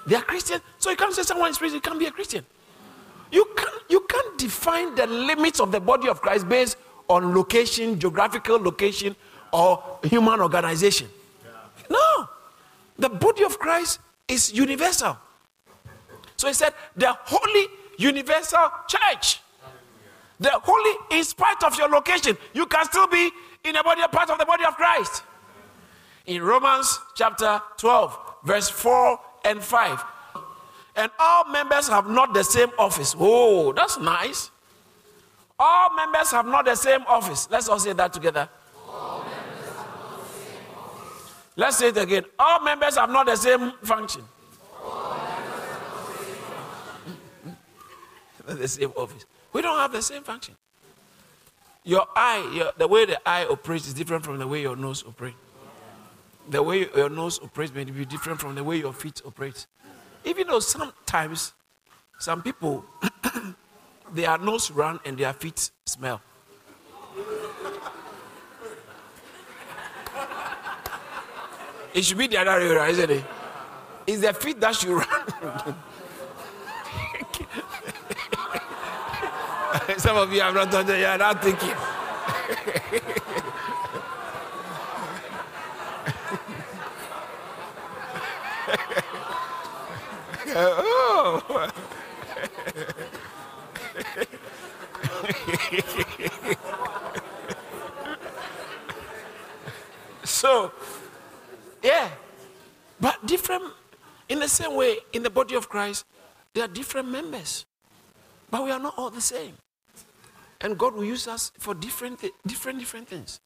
They 0.05 0.15
are 0.15 0.21
Christians. 0.23 0.61
So 0.77 0.89
you 0.89 0.97
can't 0.97 1.13
say 1.13 1.23
someone 1.23 1.51
is 1.51 1.57
prison, 1.57 1.75
you 1.75 1.81
can't 1.81 1.99
be 1.99 2.05
a 2.05 2.11
Christian. 2.11 2.45
You 3.31 3.45
can't, 3.55 3.83
you 3.89 4.05
can't 4.09 4.37
define 4.37 4.93
the 4.95 5.07
limits 5.07 5.61
of 5.61 5.71
the 5.71 5.79
body 5.79 6.09
of 6.09 6.21
Christ 6.21 6.47
based 6.49 6.77
on 7.09 7.33
location, 7.33 7.99
geographical 7.99 8.59
location, 8.59 9.15
or 9.53 9.99
human 10.03 10.39
organization. 10.41 11.07
No. 11.89 12.29
The 12.97 13.09
body 13.09 13.43
of 13.43 13.59
Christ 13.59 13.99
is 14.27 14.51
universal. 14.53 15.17
So 16.35 16.47
he 16.47 16.53
said, 16.53 16.73
the 16.95 17.13
holy 17.13 17.67
universal 17.97 18.69
church. 18.87 19.39
The 20.39 20.51
holy, 20.51 21.17
in 21.17 21.23
spite 21.23 21.63
of 21.63 21.77
your 21.77 21.89
location, 21.89 22.37
you 22.53 22.65
can 22.67 22.85
still 22.85 23.07
be 23.07 23.31
in 23.63 23.75
a 23.75 23.83
body, 23.83 24.01
a 24.01 24.07
part 24.07 24.29
of 24.29 24.37
the 24.37 24.45
body 24.45 24.65
of 24.65 24.75
Christ. 24.75 25.23
In 26.27 26.43
Romans 26.43 26.99
chapter 27.15 27.61
12, 27.77 28.19
verse 28.43 28.69
4 28.69 29.19
and 29.45 29.63
5, 29.63 30.03
and 30.95 31.11
all 31.19 31.45
members 31.49 31.87
have 31.87 32.09
not 32.09 32.33
the 32.33 32.43
same 32.43 32.69
office. 32.77 33.15
Oh, 33.17 33.71
that's 33.71 33.97
nice. 33.97 34.51
All 35.59 35.93
members 35.95 36.31
have 36.31 36.45
not 36.45 36.65
the 36.65 36.75
same 36.75 37.01
office. 37.07 37.47
Let's 37.49 37.67
all 37.67 37.79
say 37.79 37.93
that 37.93 38.13
together. 38.13 38.47
Let's 41.55 41.77
say 41.77 41.87
it 41.87 41.97
again. 41.97 42.23
All 42.37 42.61
members 42.61 42.97
have 42.97 43.09
not 43.09 43.25
the 43.25 43.35
same 43.35 43.71
function. 43.83 44.21
the 48.45 48.67
same 48.67 48.91
office. 48.95 49.25
We 49.51 49.63
don't 49.63 49.79
have 49.79 49.91
the 49.91 50.03
same 50.03 50.21
function. 50.21 50.55
Your 51.83 52.05
eye, 52.15 52.51
your, 52.53 52.71
the 52.77 52.87
way 52.87 53.05
the 53.05 53.19
eye 53.27 53.45
operates 53.45 53.87
is 53.87 53.95
different 53.95 54.23
from 54.23 54.37
the 54.37 54.45
way 54.45 54.61
your 54.61 54.75
nose 54.75 55.03
operates. 55.07 55.37
The 56.49 56.61
way 56.61 56.87
your 56.95 57.09
nose 57.09 57.39
operates 57.41 57.73
may 57.73 57.85
be 57.85 58.05
different 58.05 58.39
from 58.39 58.53
the 58.55 58.63
way 58.63 58.77
your 58.77 58.93
feet 58.93 59.21
operate. 59.25 59.65
Even 60.23 60.47
though 60.47 60.59
sometimes 60.59 61.53
some 62.19 62.43
people, 62.43 62.85
their 64.13 64.37
nose 64.37 64.69
run 64.71 64.99
and 65.05 65.17
their 65.17 65.33
feet 65.33 65.71
smell. 65.85 66.21
it 71.93 72.05
should 72.05 72.17
be 72.17 72.27
the 72.27 72.37
other 72.37 72.59
way 72.59 72.69
around, 72.69 72.89
isn't 72.91 73.09
it? 73.09 73.25
It's 74.05 74.21
the 74.21 74.33
feet 74.33 74.59
that 74.59 74.75
should 74.75 74.89
run. 74.89 75.07
Some 79.97 80.17
of 80.17 80.31
you 80.31 80.41
have 80.41 80.53
not 80.53 80.69
done 80.71 80.87
it, 80.89 80.99
you 80.99 81.05
are 81.05 81.17
not 81.17 81.43
thinking. 81.43 81.73
oh. 90.55 91.71
so, 100.23 100.71
yeah, 101.83 102.09
but 102.99 103.23
different, 103.25 103.63
in 104.29 104.39
the 104.39 104.47
same 104.47 104.75
way, 104.75 104.97
in 105.13 105.23
the 105.23 105.29
body 105.29 105.55
of 105.55 105.69
Christ, 105.69 106.05
there 106.53 106.65
are 106.65 106.69
different 106.69 107.09
members, 107.09 107.65
but 108.49 108.63
we 108.63 108.71
are 108.71 108.79
not 108.79 108.93
all 108.97 109.09
the 109.09 109.21
same. 109.21 109.53
And 110.61 110.77
God 110.77 110.95
will 110.95 111.05
use 111.05 111.27
us 111.27 111.51
for 111.59 111.75
different, 111.75 112.23
different, 112.45 112.79
different 112.79 113.07
things. 113.07 113.39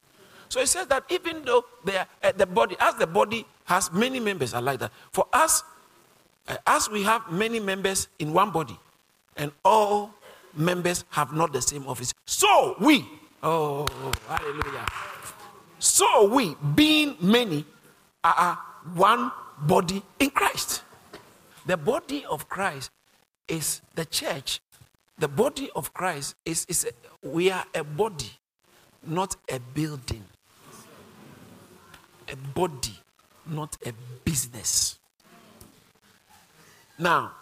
So 0.48 0.60
he 0.60 0.66
says 0.66 0.86
that 0.88 1.04
even 1.10 1.44
though 1.44 1.64
they 1.84 1.96
are, 1.96 2.06
uh, 2.22 2.32
the 2.32 2.46
body, 2.46 2.76
as 2.78 2.94
the 2.96 3.06
body 3.06 3.46
has 3.64 3.92
many 3.92 4.20
members, 4.20 4.54
I 4.54 4.60
like 4.60 4.78
that. 4.80 4.92
For 5.10 5.26
us, 5.32 5.62
uh, 6.48 6.56
as 6.66 6.88
we 6.88 7.02
have 7.02 7.30
many 7.30 7.60
members 7.60 8.08
in 8.18 8.32
one 8.32 8.50
body, 8.50 8.78
and 9.36 9.52
all 9.64 10.14
members 10.54 11.04
have 11.10 11.32
not 11.32 11.52
the 11.52 11.62
same 11.62 11.86
office, 11.86 12.12
so 12.26 12.76
we, 12.80 13.04
oh, 13.42 13.86
hallelujah. 14.28 14.86
So 15.78 16.28
we, 16.28 16.56
being 16.74 17.16
many, 17.20 17.64
are 18.24 18.58
one 18.94 19.32
body 19.62 20.02
in 20.18 20.30
Christ. 20.30 20.82
The 21.66 21.76
body 21.76 22.24
of 22.24 22.48
Christ 22.48 22.90
is 23.48 23.80
the 23.94 24.04
church. 24.04 24.60
The 25.18 25.28
body 25.28 25.70
of 25.74 25.92
Christ 25.92 26.36
is, 26.44 26.64
is 26.68 26.86
a, 26.86 27.28
we 27.28 27.50
are 27.50 27.64
a 27.74 27.84
body, 27.84 28.30
not 29.06 29.36
a 29.50 29.58
building. 29.58 30.24
A 32.28 32.36
body, 32.54 32.98
not 33.46 33.76
a 33.84 33.92
business. 34.24 34.98
Now, 36.98 37.32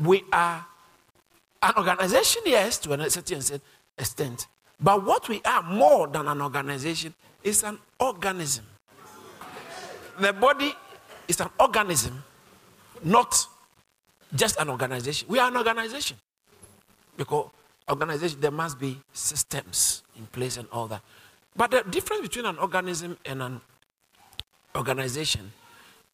we 0.00 0.24
are 0.32 0.64
an 1.62 1.72
organization, 1.76 2.42
yes, 2.44 2.78
to 2.78 2.92
a 2.92 3.10
certain 3.10 3.60
extent. 3.98 4.46
But 4.80 5.04
what 5.04 5.28
we 5.28 5.40
are 5.44 5.62
more 5.62 6.08
than 6.08 6.26
an 6.26 6.42
organization 6.42 7.14
is 7.42 7.62
an 7.62 7.78
organism. 8.00 8.64
The 10.18 10.32
body 10.32 10.74
is 11.28 11.40
an 11.40 11.48
organism, 11.58 12.22
not 13.04 13.46
just 14.34 14.58
an 14.58 14.70
organization. 14.70 15.28
We 15.28 15.38
are 15.38 15.48
an 15.48 15.56
organization. 15.56 16.16
Because 17.16 17.50
organization, 17.88 18.40
there 18.40 18.50
must 18.50 18.78
be 18.78 18.98
systems 19.12 20.02
in 20.18 20.26
place 20.26 20.56
and 20.56 20.68
all 20.72 20.86
that. 20.88 21.02
But 21.54 21.70
the 21.70 21.82
difference 21.88 22.22
between 22.22 22.46
an 22.46 22.58
organism 22.58 23.18
and 23.24 23.42
an 23.42 23.60
organization 24.74 25.52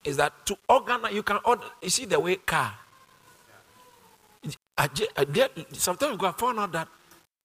is 0.04 0.16
that 0.16 0.32
to 0.46 0.58
organize, 0.68 1.14
you 1.14 1.22
can 1.22 1.38
you 1.82 1.90
see 1.90 2.04
the 2.04 2.18
way 2.18 2.36
car. 2.36 2.74
I, 4.78 4.88
I, 5.16 5.48
sometimes 5.72 6.12
we 6.12 6.18
go 6.18 6.30
found 6.32 6.60
out 6.60 6.72
that 6.72 6.88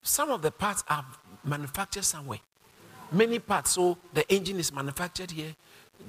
some 0.04 0.30
of 0.30 0.42
the 0.42 0.52
parts 0.52 0.84
are 0.88 1.04
manufactured 1.44 2.06
somewhere. 2.06 2.40
Many 3.12 3.40
parts, 3.40 3.72
so 3.72 3.98
the 4.14 4.32
engine 4.32 4.60
is 4.60 4.72
manufactured 4.72 5.32
here. 5.32 5.56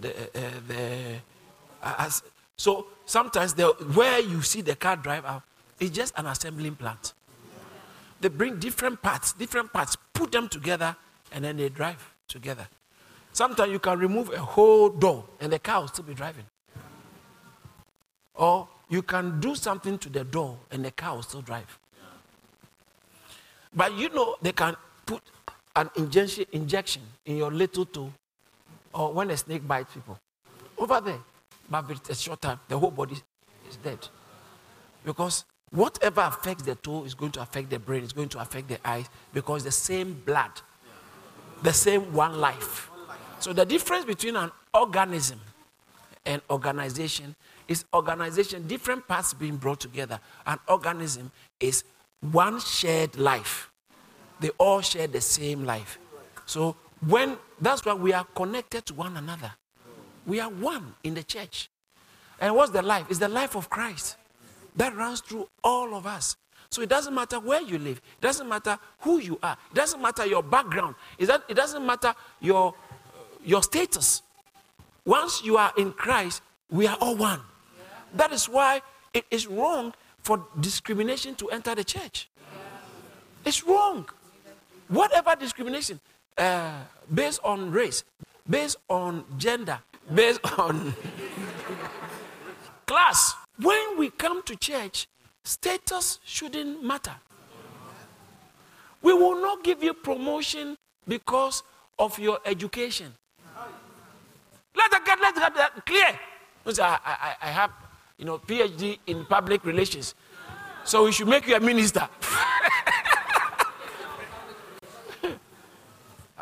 The, 0.01 0.11
uh, 0.11 0.41
the, 0.69 1.17
uh, 1.83 1.95
as, 1.99 2.23
so 2.57 2.87
sometimes 3.07 3.55
the, 3.55 3.69
where 3.95 4.21
you 4.21 4.43
see 4.43 4.61
the 4.61 4.77
car 4.77 4.97
drive 4.97 5.25
out 5.25 5.43
is 5.81 5.91
just 5.91 6.17
an 6.19 6.27
assembling 6.27 6.77
plant. 6.77 7.15
They 8.21 8.29
bring 8.29 8.59
different 8.59 9.03
parts, 9.03 9.33
different 9.33 9.73
parts, 9.73 9.97
put 10.13 10.33
them 10.33 10.49
together, 10.49 10.97
and 11.33 11.45
then 11.45 11.57
they 11.57 11.69
drive 11.69 12.15
together. 12.29 12.69
Sometimes 13.33 13.73
you 13.73 13.79
can 13.79 13.99
remove 13.99 14.31
a 14.31 14.39
whole 14.39 14.89
door 14.89 15.25
and 15.41 15.53
the 15.53 15.59
car 15.59 15.81
will 15.81 15.89
still 15.89 16.05
be 16.05 16.15
driving. 16.15 16.45
Or 18.35 18.69
you 18.89 19.03
can 19.03 19.41
do 19.41 19.55
something 19.55 19.99
to 19.99 20.09
the 20.09 20.25
door 20.25 20.59
and 20.71 20.85
the 20.85 20.91
car 20.91 21.15
will 21.17 21.23
still 21.23 21.43
drive. 21.43 21.79
But 23.75 23.95
you 23.95 24.09
know, 24.11 24.37
they 24.41 24.53
can 24.53 24.77
put 25.07 25.23
an 25.75 25.91
injection, 25.97 26.45
injection 26.53 27.03
in 27.27 27.37
your 27.37 27.51
little 27.51 27.85
toe 27.85 28.13
or 28.93 29.13
when 29.13 29.31
a 29.31 29.37
snake 29.37 29.67
bites 29.67 29.93
people. 29.93 30.19
Over 30.79 31.01
there. 31.01 31.19
But 31.69 31.89
with 31.89 32.09
a 32.11 32.15
short 32.15 32.43
time, 32.43 32.61
the 32.69 32.79
whole 32.79 32.91
body 32.91 33.17
is 33.69 33.77
dead. 33.77 33.99
Because 35.05 35.45
whatever 35.71 36.21
affects 36.23 36.63
the 36.63 36.75
toe 36.77 37.05
is 37.05 37.15
going 37.15 37.33
to 37.33 37.43
affect 37.43 37.71
the 37.71 37.79
brain, 37.79 38.05
it's 38.05 38.13
going 38.13 38.29
to 38.31 38.39
affect 38.39 38.69
the 38.69 38.79
eyes 38.87 39.07
because 39.33 39.65
the 39.65 39.73
same 39.73 40.15
blood, 40.25 40.51
the 41.63 41.73
same 41.73 42.13
one 42.13 42.39
life. 42.41 42.91
So 43.41 43.53
the 43.53 43.65
difference 43.65 44.05
between 44.05 44.37
an 44.37 44.51
organism 44.73 45.41
and 46.25 46.41
organization 46.51 47.35
is 47.69 47.85
organization, 47.95 48.67
different 48.67 49.07
parts 49.09 49.35
being 49.35 49.57
brought 49.57 49.81
together. 49.81 50.21
An 50.47 50.59
organism 50.69 51.31
is 51.61 51.85
one 52.21 52.61
shared 52.61 53.17
life. 53.17 53.71
They 54.41 54.51
all 54.59 54.81
share 54.81 55.07
the 55.07 55.21
same 55.21 55.65
life. 55.65 55.99
So 56.47 56.77
when 57.07 57.37
that's 57.61 57.85
why 57.85 57.95
we 57.95 58.13
are 58.13 58.25
connected 58.35 58.87
to 58.87 58.95
one 58.95 59.17
another. 59.17 59.53
We 60.27 60.41
are 60.41 60.51
one 60.51 60.95
in 61.03 61.15
the 61.15 61.23
church. 61.23 61.71
And 62.41 62.55
what's 62.55 62.73
the 62.73 62.83
life? 62.83 63.07
It's 63.11 63.19
the 63.19 63.29
life 63.29 63.55
of 63.57 63.71
Christ 63.71 64.17
that 64.77 64.95
runs 64.97 65.21
through 65.21 65.49
all 65.63 65.95
of 65.95 66.07
us. 66.07 66.37
So 66.71 66.83
it 66.83 66.89
doesn't 66.89 67.15
matter 67.15 67.39
where 67.39 67.63
you 67.63 67.79
live. 67.79 67.99
It 67.99 68.21
doesn't 68.21 68.49
matter 68.49 68.79
who 69.01 69.19
you 69.19 69.39
are. 69.43 69.57
It 69.71 69.75
doesn't 69.77 70.03
matter 70.03 70.27
your 70.27 70.43
background. 70.43 70.97
It 71.19 71.29
doesn't 71.55 71.87
matter 71.87 72.15
your, 72.41 72.75
your 73.45 73.63
status. 73.63 74.23
Once 75.05 75.45
you 75.45 75.57
are 75.57 75.73
in 75.77 75.93
Christ, 75.93 76.43
we 76.71 76.87
are 76.87 76.97
all 77.01 77.17
one. 77.17 77.41
That 78.15 78.33
is 78.33 78.49
why 78.49 78.81
it 79.13 79.25
is 79.31 79.47
wrong 79.47 79.93
for 80.23 80.47
discrimination 80.61 81.35
to 81.37 81.51
enter 81.51 81.75
the 81.75 81.85
church. 81.85 82.29
It's 83.45 83.65
wrong. 83.65 84.09
Whatever 84.89 85.37
discrimination, 85.37 86.01
uh, 86.39 86.81
based 87.13 87.41
on 87.45 87.71
race, 87.71 88.05
based 88.49 88.77
on 88.89 89.25
gender, 89.37 89.79
based 90.15 90.41
on 90.59 90.95
class. 92.87 93.35
When 93.61 93.99
we 93.99 94.11
come 94.11 94.43
to 94.45 94.57
church, 94.57 95.07
status 95.45 96.19
shouldn't 96.25 96.83
matter. 96.83 97.15
We 99.03 99.13
will 99.13 99.41
not 99.41 99.63
give 99.63 99.83
you 99.83 99.93
promotion 99.95 100.77
because 101.07 101.63
of 101.99 102.19
your 102.19 102.39
education. 102.47 103.13
Let 104.77 104.93
us 104.93 105.01
get, 105.05 105.21
let 105.21 105.35
that 105.37 105.87
clear. 105.87 106.19
I, 106.67 106.99
I, 107.05 107.35
I 107.43 107.51
have, 107.51 107.71
you 108.19 108.25
know, 108.25 108.39
PhD 108.39 108.99
in 109.07 109.25
public 109.27 109.65
relations, 109.65 110.15
so 110.85 111.05
we 111.05 111.13
should 111.13 111.29
make 111.29 111.47
you 111.47 111.57
a 111.57 111.61
minister. 111.61 112.09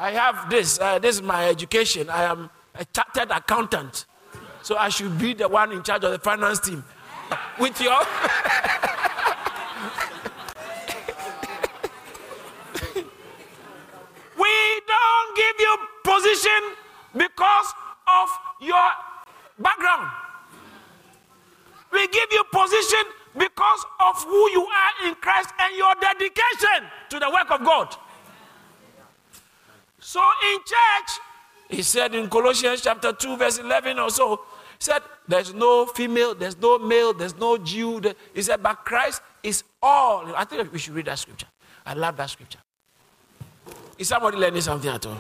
I 0.03 0.11
have 0.11 0.51
this. 0.51 0.81
Uh, 0.81 0.99
this 0.99 1.17
is 1.17 1.23
my 1.23 1.49
education. 1.49 2.11
I 2.11 2.25
am 2.25 2.51
a 2.75 2.85
chartered 2.87 3.31
accountant. 3.31 4.07
So 4.63 4.77
I 4.77 4.89
should 4.89 5.17
be 5.19 5.33
the 5.35 5.49
one 5.49 5.71
in 5.73 5.83
charge 5.83 6.03
of 6.05 6.11
the 6.13 6.19
finance 6.19 6.59
team. 6.61 6.83
With 7.61 7.81
your. 7.81 7.93
we 14.39 14.81
don't 14.87 15.37
give 15.37 15.57
you 15.61 15.77
position 16.03 16.63
because 17.15 17.73
of 18.09 18.29
your 18.61 18.91
background. 19.59 20.11
We 21.93 22.09
give 22.09 22.33
you 22.33 22.45
position 22.51 23.05
because 23.35 23.85
of 24.01 24.25
who 24.25 24.51
you 24.51 24.67
are 24.67 25.09
in 25.09 25.15
Christ 25.17 25.51
and 25.59 25.77
your 25.77 25.95
dedication 26.01 26.89
to 27.11 27.19
the 27.19 27.31
work 27.31 27.51
of 27.51 27.65
God. 27.65 27.95
So 29.99 30.21
in 30.21 30.59
church, 30.59 31.21
he 31.69 31.83
said 31.83 32.15
in 32.15 32.29
Colossians 32.29 32.81
chapter 32.83 33.13
2, 33.13 33.37
verse 33.37 33.59
11 33.59 33.99
or 33.99 34.11
so, 34.11 34.37
he 34.37 34.85
said, 34.85 35.03
There's 35.29 35.55
no 35.55 35.87
female, 35.87 36.35
there's 36.35 36.59
no 36.59 36.79
male, 36.79 37.13
there's 37.13 37.37
no 37.37 37.57
Jew. 37.57 38.01
He 38.35 38.43
said, 38.43 38.63
But 38.63 38.85
Christ 38.85 39.23
is 39.43 39.65
all. 39.83 40.35
I 40.35 40.45
think 40.45 40.73
we 40.73 40.79
should 40.79 40.95
read 40.95 41.07
that 41.07 41.19
scripture. 41.19 41.47
I 41.87 41.95
love 41.95 42.17
that 42.17 42.31
scripture. 42.31 42.59
Is 43.99 44.09
somebody 44.09 44.37
learning 44.37 44.63
something 44.63 44.91
at 44.91 45.07
all? 45.07 45.19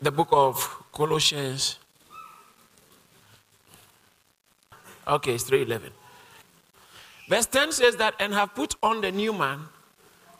The 0.00 0.10
book 0.10 0.28
of 0.32 0.84
Colossians. 0.92 1.78
Okay, 5.06 5.34
it's 5.34 5.44
311. 5.44 5.92
Verse 7.28 7.46
10 7.46 7.72
says 7.72 7.96
that, 7.96 8.14
and 8.18 8.32
have 8.32 8.54
put 8.54 8.74
on 8.82 9.00
the 9.00 9.12
new 9.12 9.32
man, 9.32 9.60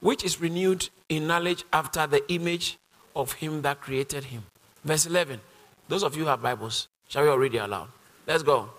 which 0.01 0.25
is 0.25 0.41
renewed 0.41 0.89
in 1.09 1.27
knowledge 1.27 1.65
after 1.73 2.07
the 2.07 2.23
image 2.33 2.79
of 3.17 3.33
him 3.33 3.63
that 3.63 3.81
created 3.81 4.25
him. 4.25 4.43
Verse 4.85 5.07
11. 5.07 5.41
Those 5.89 6.03
of 6.03 6.17
you 6.17 6.27
have 6.27 6.43
Bibles, 6.43 6.89
shall 7.09 7.23
we 7.23 7.29
all 7.29 7.39
read 7.39 7.55
it 7.55 7.59
aloud? 7.59 7.89
Let's 8.27 8.43
go. 8.43 8.71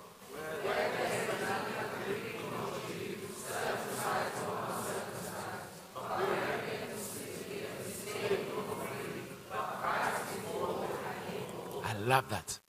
I 11.84 11.94
love 12.06 12.30
that. 12.30 12.60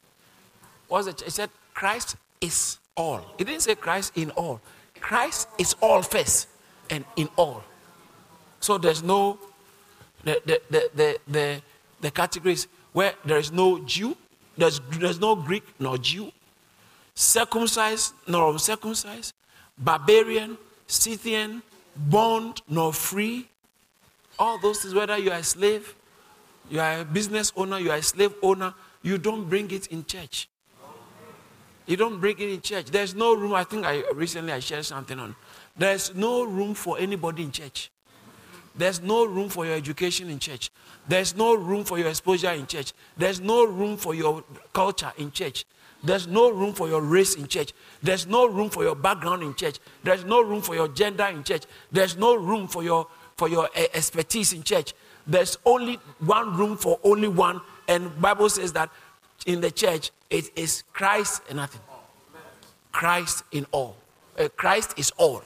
What's 0.88 1.08
it? 1.08 1.22
It 1.22 1.30
said 1.30 1.50
Christ 1.74 2.16
is 2.40 2.78
all. 2.96 3.20
He 3.38 3.44
didn't 3.44 3.62
say 3.62 3.74
Christ 3.74 4.12
in 4.16 4.30
all. 4.32 4.60
Christ 5.00 5.48
is 5.58 5.74
all 5.80 6.02
first 6.02 6.48
and 6.90 7.04
in 7.16 7.28
all. 7.36 7.62
So 8.60 8.78
there's 8.78 9.02
no 9.02 9.38
the 10.24 10.40
the 10.44 10.60
the 10.70 10.90
the, 10.94 11.18
the, 11.28 11.62
the 12.00 12.10
categories 12.10 12.66
where 12.96 13.12
there 13.26 13.36
is 13.36 13.52
no 13.52 13.78
Jew, 13.80 14.16
there's, 14.56 14.80
there's 14.92 15.20
no 15.20 15.36
Greek 15.36 15.64
nor 15.78 15.98
Jew, 15.98 16.32
circumcised 17.14 18.14
nor 18.26 18.52
uncircumcised, 18.52 19.34
barbarian, 19.76 20.56
Scythian, 20.86 21.62
bond 21.94 22.62
nor 22.66 22.94
free. 22.94 23.48
All 24.38 24.58
those 24.58 24.80
things, 24.80 24.94
whether 24.94 25.18
you 25.18 25.30
are 25.30 25.40
a 25.40 25.42
slave, 25.42 25.94
you 26.70 26.80
are 26.80 27.00
a 27.00 27.04
business 27.04 27.52
owner, 27.54 27.78
you 27.78 27.90
are 27.90 27.98
a 27.98 28.02
slave 28.02 28.32
owner, 28.42 28.72
you 29.02 29.18
don't 29.18 29.46
bring 29.46 29.70
it 29.70 29.88
in 29.88 30.02
church. 30.06 30.48
You 31.86 31.96
don't 31.96 32.20
bring 32.20 32.38
it 32.38 32.48
in 32.48 32.60
church. 32.60 32.86
There's 32.86 33.14
no 33.14 33.34
room. 33.34 33.54
I 33.54 33.64
think 33.64 33.86
I 33.86 34.02
recently 34.14 34.52
I 34.52 34.60
shared 34.60 34.84
something 34.84 35.18
on. 35.18 35.36
There's 35.76 36.14
no 36.14 36.44
room 36.44 36.74
for 36.74 36.98
anybody 36.98 37.44
in 37.44 37.52
church. 37.52 37.90
There's 38.74 39.00
no 39.00 39.24
room 39.24 39.48
for 39.48 39.64
your 39.64 39.74
education 39.74 40.28
in 40.28 40.38
church. 40.38 40.70
There's 41.08 41.34
no 41.34 41.54
room 41.54 41.84
for 41.84 41.98
your 41.98 42.08
exposure 42.08 42.50
in 42.50 42.66
church. 42.66 42.92
There's 43.16 43.40
no 43.40 43.64
room 43.64 43.96
for 43.96 44.14
your 44.14 44.44
culture 44.72 45.12
in 45.16 45.30
church. 45.30 45.64
There's 46.02 46.26
no 46.26 46.50
room 46.50 46.74
for 46.74 46.88
your 46.88 47.00
race 47.00 47.36
in 47.36 47.46
church. 47.46 47.72
There's 48.02 48.26
no 48.26 48.46
room 48.46 48.68
for 48.68 48.82
your 48.82 48.94
background 48.94 49.42
in 49.42 49.54
church. 49.54 49.78
There's 50.04 50.24
no 50.24 50.42
room 50.42 50.60
for 50.60 50.74
your 50.74 50.88
gender 50.88 51.24
in 51.24 51.42
church. 51.42 51.64
There's 51.90 52.16
no 52.16 52.34
room 52.34 52.68
for 52.68 52.82
your 52.82 53.06
for 53.36 53.48
your 53.48 53.68
uh, 53.76 53.82
expertise 53.92 54.52
in 54.52 54.62
church. 54.62 54.94
There's 55.26 55.58
only 55.64 55.98
one 56.20 56.56
room 56.56 56.76
for 56.76 56.98
only 57.02 57.28
one, 57.28 57.60
and 57.88 58.18
Bible 58.20 58.48
says 58.48 58.72
that 58.74 58.90
in 59.46 59.60
the 59.60 59.70
church 59.70 60.10
it 60.28 60.50
is 60.56 60.82
Christ 60.92 61.42
and 61.48 61.56
nothing. 61.56 61.80
Christ 62.92 63.44
in 63.52 63.66
all. 63.72 63.96
Uh, 64.38 64.48
Christ 64.56 64.98
is 64.98 65.12
all. 65.16 65.42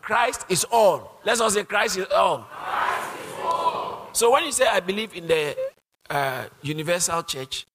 Christ 0.00 0.46
is 0.48 0.64
all. 0.70 1.20
Let's 1.24 1.40
all 1.40 1.50
say 1.50 1.64
Christ 1.64 1.98
is 1.98 2.06
all. 2.14 2.38
Christ 2.38 3.08
is 3.26 3.32
all. 3.42 4.08
So 4.12 4.32
when 4.32 4.44
you 4.44 4.52
say 4.52 4.66
I 4.66 4.80
believe 4.80 5.14
in 5.14 5.26
the 5.26 5.56
uh, 6.08 6.44
universal 6.62 7.22
church, 7.22 7.66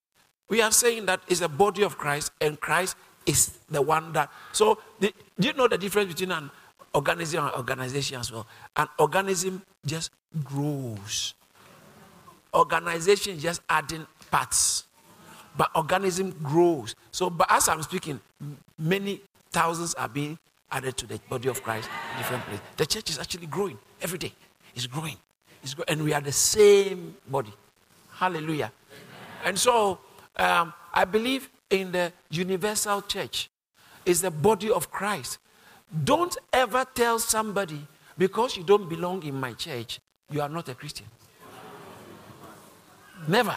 we 0.50 0.62
are 0.62 0.72
saying 0.72 1.06
that 1.08 1.22
it's 1.28 1.42
a 1.42 1.50
body 1.50 1.84
of 1.84 1.98
Christ 1.98 2.32
and 2.42 2.60
Christ 2.60 2.96
is 3.26 3.58
the 3.70 3.82
one 3.82 4.14
that. 4.14 4.32
So 4.52 4.80
the, 5.00 5.14
do 5.40 5.48
you 5.48 5.54
know 5.54 5.68
the 5.68 5.78
difference 5.78 6.10
between 6.10 6.32
an 6.32 6.50
organism 6.94 7.46
and 7.46 7.56
organization 7.56 8.20
as 8.20 8.32
well? 8.32 8.48
An 8.76 8.88
organism 9.00 9.62
just 9.86 10.12
grows. 10.44 11.34
Organization 12.54 13.36
is 13.36 13.44
just 13.44 13.62
adding 13.70 14.06
parts. 14.30 14.86
But 15.58 15.70
organism 15.76 16.32
grows. 16.44 16.96
So 17.12 17.30
but 17.30 17.48
as 17.50 17.68
I'm 17.68 17.82
speaking, 17.84 18.20
many 18.78 19.22
thousands 19.52 19.94
are 19.96 20.10
being 20.10 20.38
added 20.72 20.98
to 20.98 21.06
the 21.06 21.20
body 21.30 21.50
of 21.50 21.62
Christ 21.64 21.90
in 22.14 22.18
different 22.18 22.44
places. 22.46 22.66
The 22.78 22.86
church 22.86 23.10
is 23.12 23.20
actually 23.20 23.48
growing 23.48 23.78
every 24.02 24.18
day. 24.18 24.34
It's 24.76 24.88
growing. 24.88 25.18
It's 25.62 25.74
growing. 25.74 25.90
And 25.90 26.04
we 26.04 26.14
are 26.14 26.22
the 26.22 26.32
same 26.32 27.16
body. 27.28 27.54
Hallelujah. 28.14 28.72
And 29.46 29.58
so 29.58 30.00
um, 30.38 30.74
I 30.94 31.06
believe 31.06 31.50
in 31.70 31.92
the 31.92 32.12
universal 32.30 33.02
church. 33.02 33.50
It's 34.06 34.22
the 34.22 34.32
body 34.32 34.70
of 34.70 34.92
Christ. 34.92 35.38
Don't 36.04 36.36
ever 36.52 36.86
tell 36.94 37.20
somebody 37.20 37.86
because 38.18 38.58
you 38.58 38.64
don't 38.64 38.90
belong 38.90 39.24
in 39.24 39.36
my 39.36 39.54
church, 39.54 40.00
you 40.30 40.42
are 40.42 40.50
not 40.50 40.70
a 40.70 40.76
Christian. 40.76 41.06
Never. 43.28 43.56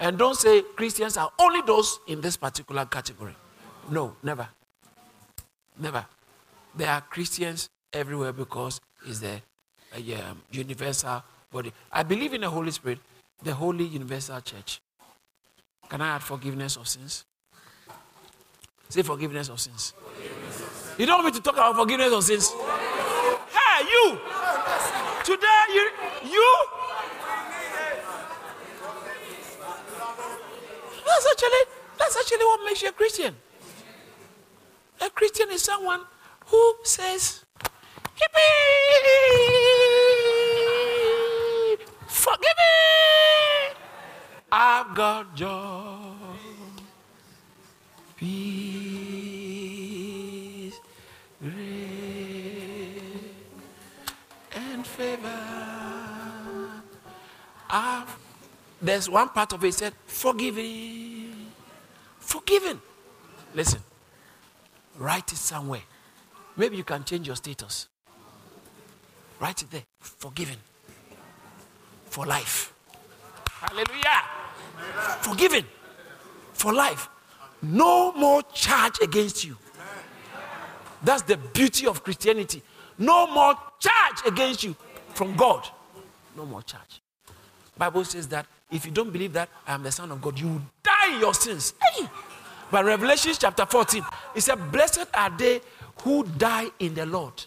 And 0.00 0.16
don't 0.16 0.36
say 0.36 0.62
Christians 0.76 1.16
are 1.16 1.30
only 1.38 1.62
those 1.62 1.98
in 2.06 2.20
this 2.20 2.36
particular 2.36 2.84
category. 2.86 3.34
No, 3.90 4.14
never. 4.22 4.48
Never. 5.78 6.06
There 6.76 6.88
are 6.88 7.00
Christians 7.00 7.68
everywhere 7.92 8.32
because 8.32 8.80
it's 9.06 9.20
the 9.20 9.40
uh, 9.94 10.30
um, 10.30 10.42
universal 10.52 11.22
body. 11.50 11.72
I 11.90 12.02
believe 12.02 12.34
in 12.34 12.42
the 12.42 12.50
Holy 12.50 12.70
Spirit, 12.70 12.98
the 13.42 13.54
Holy 13.54 13.84
Universal 13.84 14.40
Church. 14.42 14.80
Can 15.88 16.00
I 16.00 16.16
add 16.16 16.22
forgiveness 16.22 16.76
of 16.76 16.86
sins? 16.86 17.24
Say 18.88 19.02
forgiveness 19.02 19.48
of 19.48 19.58
sins. 19.58 19.94
You 20.98 21.06
don't 21.06 21.22
want 21.22 21.34
me 21.34 21.40
to 21.40 21.42
talk 21.42 21.54
about 21.54 21.76
forgiveness 21.76 22.12
of 22.12 22.24
sins? 22.24 22.50
Hey, 22.50 23.84
you! 23.84 24.18
Today, 25.24 25.64
you, 25.74 25.90
you. 26.30 26.77
That's 31.18 31.32
actually 31.32 31.64
that's 31.98 32.16
actually 32.16 32.44
what 32.44 32.60
makes 32.64 32.80
you 32.80 32.90
a 32.90 32.92
Christian. 32.92 33.34
A 35.00 35.10
Christian 35.10 35.50
is 35.50 35.62
someone 35.64 36.02
who 36.46 36.74
says! 36.84 37.44
Forgive 42.06 42.54
me! 42.60 42.78
I've 44.52 44.94
got 44.94 45.34
joy, 45.34 46.14
peace, 48.16 48.38
grace, 51.42 51.52
and 54.54 54.86
favor. 54.86 55.28
I've, 57.68 58.17
there's 58.80 59.08
one 59.08 59.28
part 59.30 59.52
of 59.52 59.64
it 59.64 59.74
said, 59.74 59.92
forgiving. 60.06 61.46
Forgiven. 62.18 62.80
Listen, 63.54 63.80
write 64.98 65.32
it 65.32 65.38
somewhere. 65.38 65.82
Maybe 66.56 66.76
you 66.76 66.84
can 66.84 67.04
change 67.04 67.26
your 67.26 67.36
status. 67.36 67.88
Write 69.40 69.62
it 69.62 69.70
there. 69.70 69.84
Forgiven. 70.00 70.56
For 72.06 72.26
life. 72.26 72.72
Hallelujah. 73.48 74.22
Forgiven. 75.20 75.64
For 76.52 76.72
life. 76.72 77.08
No 77.62 78.12
more 78.12 78.42
charge 78.52 78.98
against 79.02 79.44
you. 79.44 79.56
That's 81.02 81.22
the 81.22 81.36
beauty 81.36 81.86
of 81.86 82.02
Christianity. 82.02 82.62
No 82.98 83.26
more 83.28 83.54
charge 83.78 84.26
against 84.26 84.64
you 84.64 84.74
from 85.14 85.36
God. 85.36 85.66
No 86.36 86.44
more 86.44 86.62
charge. 86.62 87.00
Bible 87.76 88.04
says 88.04 88.26
that 88.28 88.46
if 88.70 88.84
you 88.84 88.92
don't 88.92 89.10
believe 89.10 89.32
that 89.32 89.48
I 89.66 89.74
am 89.74 89.82
the 89.82 89.92
Son 89.92 90.10
of 90.10 90.20
God, 90.20 90.38
you 90.38 90.48
will 90.48 90.62
die 90.82 91.14
in 91.14 91.20
your 91.20 91.34
sins. 91.34 91.74
Hey! 91.82 92.06
But 92.70 92.84
Revelation 92.84 93.32
chapter 93.38 93.64
14, 93.64 94.04
it 94.34 94.40
said, 94.42 94.70
Blessed 94.70 95.06
are 95.14 95.30
they 95.30 95.60
who 96.02 96.24
die 96.24 96.66
in 96.78 96.94
the 96.94 97.06
Lord. 97.06 97.46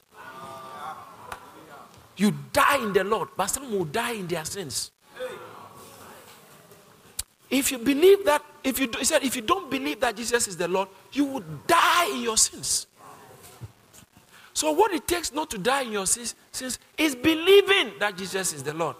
You 2.17 2.33
die 2.51 2.77
in 2.83 2.93
the 2.93 3.03
Lord, 3.03 3.29
but 3.37 3.47
some 3.47 3.71
will 3.71 3.85
die 3.85 4.13
in 4.13 4.27
their 4.27 4.45
sins. 4.45 4.91
If 7.49 7.71
you 7.71 7.77
believe 7.77 8.25
that, 8.25 8.43
if 8.63 8.79
you 8.79 8.89
he 8.97 9.05
said, 9.05 9.23
if 9.23 9.35
you 9.35 9.41
don't 9.41 9.69
believe 9.69 9.99
that 9.99 10.15
Jesus 10.15 10.47
is 10.47 10.55
the 10.55 10.67
Lord, 10.67 10.87
you 11.11 11.25
would 11.25 11.67
die 11.67 12.09
in 12.13 12.21
your 12.21 12.37
sins. 12.37 12.87
So 14.53 14.71
what 14.71 14.93
it 14.93 15.07
takes 15.07 15.33
not 15.33 15.49
to 15.51 15.57
die 15.57 15.81
in 15.81 15.91
your 15.91 16.05
sins, 16.05 16.35
sins 16.51 16.79
is 16.97 17.15
believing 17.15 17.93
that 17.99 18.17
Jesus 18.17 18.53
is 18.53 18.63
the 18.63 18.73
Lord. 18.73 18.95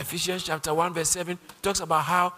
Ephesians 0.00 0.42
chapter 0.42 0.72
1, 0.72 0.94
verse 0.94 1.10
7 1.10 1.38
talks 1.62 1.80
about 1.80 2.04
how 2.04 2.32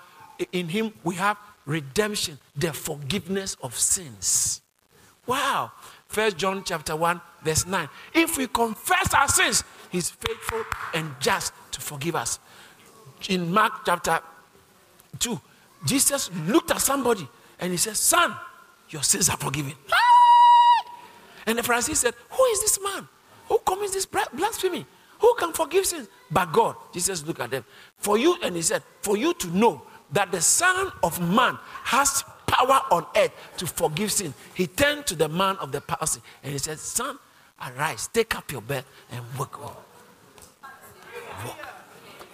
in 0.50 0.68
him 0.68 0.92
we 1.04 1.14
have 1.14 1.38
redemption, 1.64 2.38
the 2.56 2.72
forgiveness 2.72 3.56
of 3.62 3.78
sins. 3.78 4.60
Wow. 5.26 5.70
First 6.08 6.36
John 6.36 6.64
chapter 6.64 6.96
1, 6.96 7.20
verse 7.44 7.64
9. 7.64 7.88
If 8.14 8.36
we 8.36 8.48
confess 8.48 9.14
our 9.14 9.28
sins, 9.28 9.62
he's 9.90 10.10
faithful 10.10 10.64
and 10.92 11.14
just 11.20 11.52
to 11.70 11.80
forgive 11.80 12.16
us. 12.16 12.40
In 13.28 13.52
Mark 13.52 13.72
chapter 13.86 14.18
2, 15.20 15.40
Jesus 15.86 16.30
looked 16.48 16.72
at 16.72 16.80
somebody 16.80 17.26
and 17.60 17.70
he 17.70 17.78
said, 17.78 17.96
Son, 17.96 18.34
your 18.90 19.04
sins 19.04 19.28
are 19.28 19.36
forgiven. 19.36 19.74
And 21.46 21.58
the 21.58 21.62
Pharisee 21.62 21.94
said, 21.94 22.14
Who 22.30 22.44
is 22.44 22.60
this 22.60 22.78
man? 22.82 23.08
Who 23.48 23.58
commits 23.64 23.94
this 23.94 24.06
blasphemy? 24.06 24.84
Who 25.22 25.34
can 25.38 25.52
forgive 25.52 25.86
sins? 25.86 26.08
But 26.30 26.52
God. 26.52 26.74
Jesus 26.92 27.24
looked 27.24 27.40
at 27.40 27.52
them. 27.52 27.64
For 27.96 28.18
you, 28.18 28.36
and 28.42 28.56
he 28.56 28.62
said, 28.62 28.82
For 29.00 29.16
you 29.16 29.32
to 29.34 29.56
know 29.56 29.82
that 30.10 30.32
the 30.32 30.40
Son 30.40 30.90
of 31.02 31.20
Man 31.20 31.56
has 31.84 32.24
power 32.46 32.82
on 32.90 33.06
earth 33.16 33.30
to 33.56 33.66
forgive 33.66 34.10
sin. 34.12 34.34
He 34.54 34.66
turned 34.66 35.06
to 35.06 35.14
the 35.14 35.28
man 35.28 35.56
of 35.56 35.72
the 35.72 35.80
palsy 35.80 36.20
and 36.42 36.52
he 36.52 36.58
said, 36.58 36.78
Son, 36.78 37.16
arise, 37.64 38.08
take 38.08 38.36
up 38.36 38.50
your 38.50 38.60
bed 38.60 38.84
and 39.10 39.22
walk. 39.38 39.58
Walk. 39.60 39.84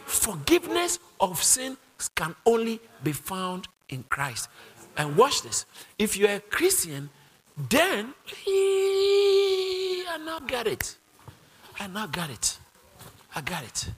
Forgiveness 0.06 0.98
of 1.20 1.42
sin 1.42 1.76
can 2.14 2.34
only 2.46 2.80
be 3.04 3.12
found 3.12 3.68
in 3.90 4.02
Christ. 4.04 4.48
And 4.96 5.14
watch 5.16 5.42
this. 5.42 5.66
If 5.98 6.16
you're 6.16 6.30
a 6.30 6.40
Christian, 6.40 7.10
then 7.68 8.14
I 8.48 10.18
now 10.24 10.38
got 10.40 10.66
it. 10.66 10.96
I 11.78 11.86
now 11.86 12.06
got 12.06 12.30
it. 12.30 12.58
I 13.34 13.40
got 13.40 13.64
it. 13.64 13.90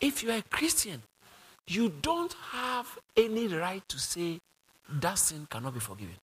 If 0.00 0.22
you're 0.22 0.36
a 0.36 0.42
Christian, 0.42 1.02
you 1.66 1.92
don't 2.02 2.34
have 2.50 2.98
any 3.16 3.48
right 3.48 3.82
to 3.88 3.98
say 3.98 4.40
that 5.00 5.18
sin 5.18 5.46
cannot 5.50 5.74
be 5.74 5.80
forgiven. 5.80 6.14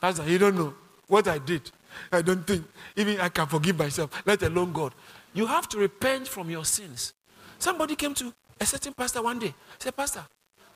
Pastor, 0.00 0.28
you 0.28 0.38
don't 0.38 0.56
know 0.56 0.74
what 1.06 1.28
I 1.28 1.38
did. 1.38 1.70
I 2.10 2.22
don't 2.22 2.44
think 2.46 2.64
even 2.96 3.20
I 3.20 3.28
can 3.28 3.46
forgive 3.46 3.78
myself, 3.78 4.22
let 4.26 4.42
alone 4.42 4.72
God. 4.72 4.94
You 5.34 5.46
have 5.46 5.68
to 5.70 5.78
repent 5.78 6.26
from 6.26 6.50
your 6.50 6.64
sins. 6.64 7.12
Somebody 7.58 7.94
came 7.94 8.14
to 8.14 8.32
a 8.60 8.66
certain 8.66 8.92
pastor 8.94 9.22
one 9.22 9.38
day, 9.38 9.54
said, 9.78 9.96
Pastor, 9.96 10.24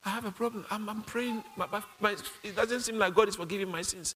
I 0.04 0.10
have 0.10 0.24
a 0.24 0.30
problem. 0.30 0.64
I'm, 0.70 0.88
I'm 0.88 1.02
praying. 1.02 1.42
My, 1.56 1.66
my, 1.66 1.82
my, 2.00 2.16
it 2.44 2.54
doesn't 2.54 2.80
seem 2.80 2.98
like 2.98 3.14
God 3.14 3.28
is 3.28 3.36
forgiving 3.36 3.68
my 3.68 3.82
sins. 3.82 4.14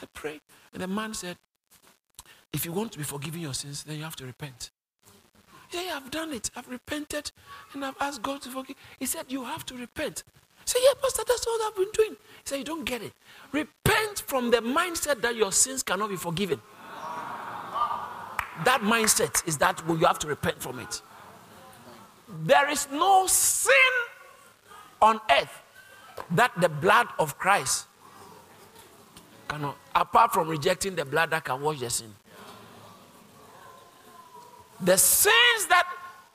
I 0.00 0.06
pray. 0.14 0.40
And 0.72 0.82
the 0.82 0.86
man 0.86 1.14
said, 1.14 1.36
If 2.52 2.66
you 2.66 2.72
want 2.72 2.92
to 2.92 2.98
be 2.98 3.04
forgiven 3.04 3.40
your 3.40 3.54
sins, 3.54 3.82
then 3.84 3.96
you 3.96 4.04
have 4.04 4.16
to 4.16 4.26
repent. 4.26 4.70
Yeah, 5.72 5.94
I've 5.96 6.10
done 6.10 6.32
it. 6.32 6.50
I've 6.54 6.68
repented 6.68 7.32
and 7.72 7.84
I've 7.84 7.96
asked 7.98 8.22
God 8.22 8.42
to 8.42 8.50
forgive. 8.50 8.76
He 8.98 9.06
said, 9.06 9.26
You 9.28 9.44
have 9.44 9.64
to 9.66 9.74
repent. 9.74 10.22
Said, 10.66 10.80
Yeah, 10.84 10.92
Pastor, 11.00 11.22
that's 11.26 11.46
all 11.46 11.58
I've 11.66 11.76
been 11.76 11.90
doing. 11.94 12.10
He 12.12 12.42
said, 12.44 12.58
You 12.58 12.64
don't 12.64 12.84
get 12.84 13.02
it. 13.02 13.12
Repent 13.52 14.22
from 14.26 14.50
the 14.50 14.58
mindset 14.58 15.22
that 15.22 15.34
your 15.34 15.50
sins 15.50 15.82
cannot 15.82 16.10
be 16.10 16.16
forgiven. 16.16 16.60
That 18.64 18.82
mindset 18.82 19.46
is 19.48 19.56
that 19.58 19.84
well, 19.86 19.98
you 19.98 20.06
have 20.06 20.18
to 20.20 20.26
repent 20.26 20.60
from 20.60 20.78
it. 20.78 21.00
There 22.44 22.68
is 22.70 22.86
no 22.92 23.26
sin 23.26 23.72
on 25.00 25.20
earth 25.30 25.62
that 26.32 26.52
the 26.60 26.68
blood 26.68 27.08
of 27.18 27.38
Christ 27.38 27.86
cannot, 29.48 29.76
apart 29.94 30.32
from 30.32 30.48
rejecting 30.48 30.94
the 30.94 31.04
blood 31.04 31.30
that 31.30 31.44
can 31.44 31.60
wash 31.60 31.80
the 31.80 31.90
sin. 31.90 32.14
The 34.82 34.98
sins 34.98 35.66
that 35.68 35.86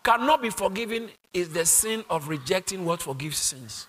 cannot 0.03 0.41
be 0.41 0.49
forgiven 0.49 1.09
is 1.33 1.49
the 1.49 1.65
sin 1.65 2.05
of 2.09 2.29
rejecting 2.29 2.85
what 2.85 3.01
forgives 3.01 3.37
sins. 3.37 3.87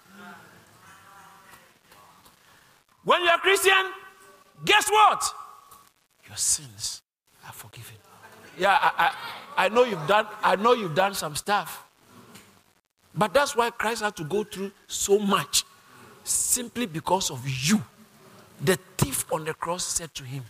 When 3.04 3.22
you're 3.22 3.34
a 3.34 3.38
Christian, 3.38 3.92
guess 4.64 4.90
what? 4.90 5.22
Your 6.26 6.36
sins 6.36 7.02
are 7.46 7.52
forgiven. 7.52 7.94
Yeah, 8.58 8.76
I, 8.80 9.14
I, 9.56 9.66
I 9.66 9.68
know 9.68 9.84
you've 9.84 10.06
done. 10.08 10.26
I 10.42 10.56
know 10.56 10.72
you've 10.72 10.96
done 10.96 11.14
some 11.14 11.36
stuff, 11.36 11.86
but 13.14 13.32
that's 13.32 13.54
why 13.54 13.70
Christ 13.70 14.02
had 14.02 14.16
to 14.16 14.24
go 14.24 14.42
through 14.42 14.72
so 14.88 15.20
much, 15.20 15.64
simply 16.24 16.86
because 16.86 17.30
of 17.30 17.48
you. 17.48 17.80
The 18.60 18.76
thief 18.96 19.24
on 19.32 19.44
the 19.44 19.54
cross 19.54 19.84
said 19.84 20.12
to 20.16 20.24
him, 20.24 20.42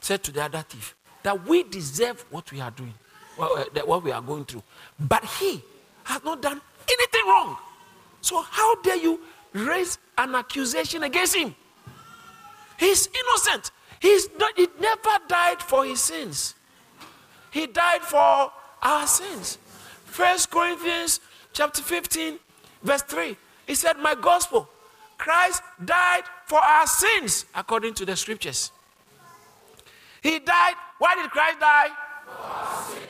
said 0.00 0.22
to 0.24 0.32
the 0.32 0.42
other 0.42 0.64
thief, 0.66 0.96
that 1.24 1.46
we 1.48 1.64
deserve 1.64 2.24
what 2.30 2.52
we 2.52 2.60
are 2.60 2.70
doing, 2.70 2.94
uh, 3.38 3.64
what 3.84 4.04
we 4.04 4.12
are 4.12 4.22
going 4.22 4.44
through. 4.44 4.62
But 5.00 5.24
he 5.24 5.60
has 6.04 6.22
not 6.22 6.40
done 6.40 6.60
anything 6.88 7.22
wrong. 7.26 7.56
So 8.20 8.40
how 8.42 8.80
dare 8.82 8.96
you 8.96 9.20
raise 9.52 9.98
an 10.16 10.34
accusation 10.34 11.02
against 11.02 11.34
him? 11.34 11.54
He's 12.78 13.08
innocent. 13.08 13.70
He's 14.00 14.28
not, 14.38 14.52
he 14.56 14.68
never 14.80 15.18
died 15.26 15.60
for 15.62 15.84
his 15.84 16.00
sins. 16.00 16.54
He 17.50 17.66
died 17.66 18.02
for 18.02 18.52
our 18.82 19.06
sins. 19.06 19.58
First 20.04 20.50
Corinthians 20.50 21.20
chapter 21.52 21.82
15, 21.82 22.38
verse 22.82 23.02
3. 23.02 23.36
He 23.66 23.74
said, 23.74 23.96
My 23.96 24.14
gospel, 24.14 24.68
Christ 25.16 25.62
died 25.82 26.24
for 26.44 26.58
our 26.58 26.86
sins 26.86 27.46
according 27.54 27.94
to 27.94 28.04
the 28.04 28.14
scriptures. 28.14 28.72
He 30.24 30.38
died. 30.38 30.74
Why 30.96 31.14
did 31.20 31.30
Christ 31.30 31.60
die? 31.60 31.92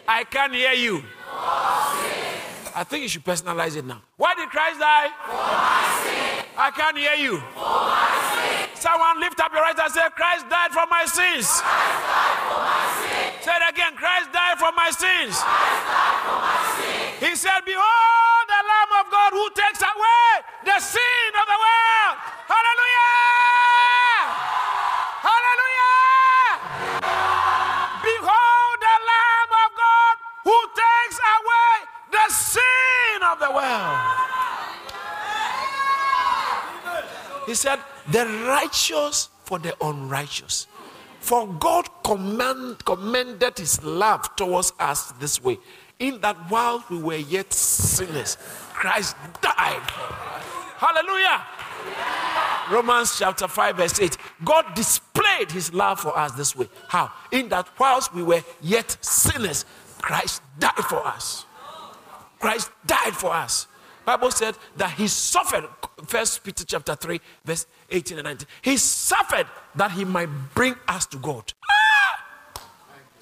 I 0.09 0.25
can't 0.25 0.53
hear 0.53 0.73
you. 0.73 1.05
I 2.75 2.83
think 2.83 3.05
you 3.05 3.09
should 3.09 3.25
personalize 3.25 3.77
it 3.77 3.85
now. 3.85 4.03
Why 4.17 4.35
did 4.35 4.51
Christ 4.51 4.81
die? 4.81 5.15
I 6.59 6.75
can't 6.75 6.99
hear 6.99 7.15
you. 7.15 7.39
Someone 8.75 9.21
lift 9.21 9.39
up 9.39 9.55
your 9.55 9.63
right 9.63 9.79
and 9.79 9.93
say, 9.95 10.03
Christ 10.19 10.51
died 10.51 10.75
for 10.75 10.91
my 10.91 11.07
sins. 11.07 11.47
Say 13.47 13.55
it 13.55 13.65
again, 13.71 13.95
Christ 13.95 14.35
died 14.35 14.59
for 14.59 14.75
my 14.75 14.91
sins. 14.91 15.39
He 17.23 17.39
said, 17.39 17.63
Behold 17.63 18.45
the 18.51 18.59
Lamb 18.59 18.93
of 18.99 19.07
God 19.07 19.31
who 19.39 19.47
takes 19.55 19.79
away 19.79 20.27
the 20.67 20.79
sin 20.83 21.31
of 21.39 21.47
the 21.47 21.59
world. 21.63 22.15
Hallelujah! 22.51 23.14
Hallelujah! 23.14 23.14
World. 33.75 34.25
He 37.47 37.55
said, 37.55 37.79
The 38.11 38.27
righteous 38.47 39.29
for 39.45 39.59
the 39.59 39.75
unrighteous. 39.85 40.67
For 41.21 41.47
God 41.47 41.89
command, 42.03 42.85
commended 42.85 43.59
his 43.59 43.83
love 43.83 44.37
towards 44.37 44.73
us 44.79 45.13
this 45.13 45.43
way, 45.43 45.59
in 45.99 46.21
that 46.21 46.37
while 46.51 46.85
we 46.91 46.99
were 46.99 47.17
yet 47.17 47.53
sinners, 47.53 48.37
Christ 48.75 49.17
died. 49.41 49.81
Hallelujah. 50.77 51.47
Romans 52.71 53.19
chapter 53.19 53.49
5, 53.49 53.77
verse 53.77 54.01
8. 54.01 54.17
God 54.45 54.75
displayed 54.75 55.51
his 55.51 55.73
love 55.73 56.01
for 56.01 56.17
us 56.19 56.33
this 56.33 56.57
way. 56.57 56.69
How? 56.89 57.11
In 57.31 57.49
that 57.51 57.69
whilst 57.79 58.15
we 58.15 58.23
were 58.23 58.43
yet 58.61 58.97
sinners, 59.01 59.65
Christ 60.01 60.43
died 60.59 60.85
for 60.89 61.07
us. 61.07 61.47
Christ 62.45 62.71
died 62.85 63.15
for 63.15 63.33
us. 63.33 63.69
Bible 64.05 64.31
said 64.31 64.55
that 64.77 64.91
he 64.91 65.09
suffered. 65.09 65.65
First 66.05 66.45
Peter 66.45 66.63
chapter 66.67 66.95
3, 66.95 67.19
verse 67.43 67.67
18 67.89 68.19
and 68.19 68.27
19. 68.27 68.47
He 68.61 68.77
suffered 68.77 69.47
that 69.75 69.93
he 69.93 70.05
might 70.05 70.29
bring 70.55 70.75
us 70.87 71.07
to 71.07 71.17
God. 71.17 71.55
Ah! 71.71 72.69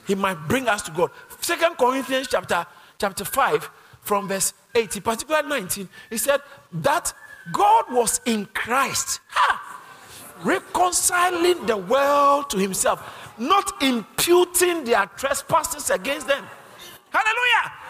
He 0.08 0.16
might 0.16 0.48
bring 0.48 0.66
us 0.66 0.82
to 0.82 0.90
God. 0.90 1.12
Second 1.40 1.76
Corinthians 1.78 2.26
chapter, 2.32 2.66
chapter 2.98 3.24
5, 3.24 3.70
from 4.00 4.26
verse 4.26 4.54
18, 4.74 5.00
particularly 5.02 5.48
19, 5.48 5.88
he 6.10 6.18
said 6.18 6.40
that 6.72 7.14
God 7.52 7.84
was 7.92 8.20
in 8.26 8.46
Christ, 8.46 9.20
reconciling 10.42 11.64
the 11.66 11.76
world 11.76 12.50
to 12.50 12.58
himself, 12.58 13.32
not 13.38 13.80
imputing 13.84 14.82
their 14.82 15.06
trespasses 15.16 15.90
against 15.90 16.26
them. 16.26 16.44
Hallelujah. 17.10 17.81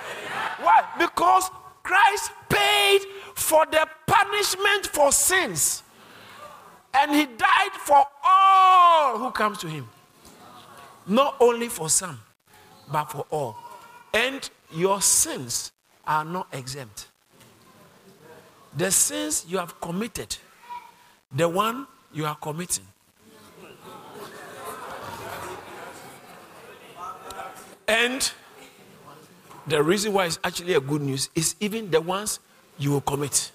Why? 0.61 0.85
Because 0.99 1.51
Christ 1.83 2.33
paid 2.49 3.01
for 3.35 3.67
the 3.67 3.87
punishment 4.07 4.87
for 4.87 5.13
sins. 5.13 5.83
And 6.95 7.13
he 7.15 7.27
died 7.27 7.73
for 7.73 8.05
all 8.25 9.19
who 9.19 9.31
come 9.31 9.57
to 9.57 9.67
him. 9.67 9.89
Not 11.07 11.37
only 11.41 11.69
for 11.69 11.89
some, 11.89 12.21
but 12.91 13.07
for 13.07 13.27
all. 13.31 13.57
And 14.13 14.49
your 14.73 15.01
sins 15.01 15.73
are 16.07 16.25
not 16.25 16.49
exempt. 16.53 17.09
The 18.77 18.91
sins 18.91 19.45
you 19.49 19.59
have 19.59 19.81
committed, 19.81 20.37
the 21.35 21.49
one 21.49 21.87
you 22.13 22.27
are 22.27 22.37
committing. 22.37 22.87
And 27.89 28.33
the 29.67 29.83
reason 29.83 30.13
why 30.13 30.27
it's 30.27 30.39
actually 30.43 30.75
a 30.75 30.81
good 30.81 31.03
news 31.03 31.31
is 31.35 31.55
even 31.61 31.91
the 31.91 32.01
ones 32.01 32.41
you 32.79 32.91
will 32.91 33.01
commit. 33.01 33.51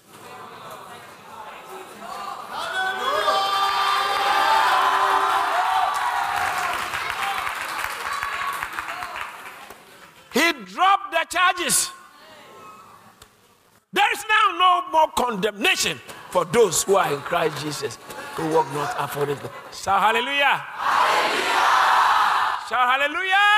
He 10.32 10.52
dropped 10.64 11.10
the 11.10 11.26
charges. 11.28 11.90
There 13.92 14.12
is 14.12 14.24
now 14.28 14.58
no 14.58 14.90
more 14.92 15.08
condemnation 15.16 15.98
for 16.30 16.44
those 16.44 16.84
who 16.84 16.96
are 16.96 17.12
in 17.12 17.20
Christ 17.20 17.64
Jesus, 17.64 17.96
who 18.36 18.54
walk 18.54 18.72
not 18.74 18.94
according 18.98 19.36
to. 19.38 19.50
Shout 19.72 20.00
hallelujah! 20.00 20.62
hallelujah. 20.62 21.68
Shout 22.68 23.00
hallelujah! 23.00 23.57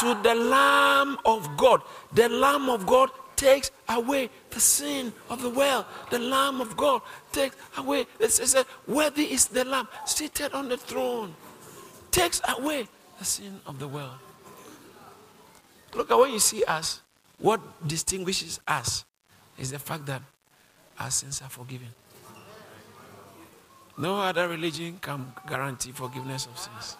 To 0.00 0.18
the 0.22 0.34
Lamb 0.34 1.18
of 1.24 1.56
God. 1.56 1.82
The 2.12 2.28
Lamb 2.28 2.68
of 2.68 2.86
God 2.86 3.10
takes 3.36 3.70
away 3.88 4.30
the 4.50 4.60
sin 4.60 5.12
of 5.30 5.42
the 5.42 5.50
world. 5.50 5.84
The 6.10 6.18
Lamb 6.18 6.60
of 6.60 6.76
God 6.76 7.02
takes 7.32 7.56
away. 7.76 8.06
It 8.18 8.30
says, 8.32 8.64
Worthy 8.86 9.32
is 9.32 9.46
the 9.46 9.64
Lamb 9.64 9.88
seated 10.04 10.52
on 10.52 10.68
the 10.68 10.76
throne, 10.76 11.34
takes 12.10 12.40
away 12.48 12.88
the 13.18 13.24
sin 13.24 13.60
of 13.66 13.78
the 13.78 13.88
world. 13.88 14.18
Look 15.94 16.10
at 16.10 16.18
what 16.18 16.30
you 16.30 16.38
see 16.38 16.64
us. 16.64 17.02
What 17.38 17.60
distinguishes 17.86 18.60
us 18.66 19.04
is 19.56 19.70
the 19.70 19.78
fact 19.78 20.06
that 20.06 20.22
our 20.98 21.10
sins 21.10 21.40
are 21.42 21.48
forgiven. 21.48 21.88
No 23.96 24.20
other 24.20 24.48
religion 24.48 24.98
can 25.00 25.32
guarantee 25.48 25.92
forgiveness 25.92 26.46
of 26.46 26.58
sins. 26.58 26.96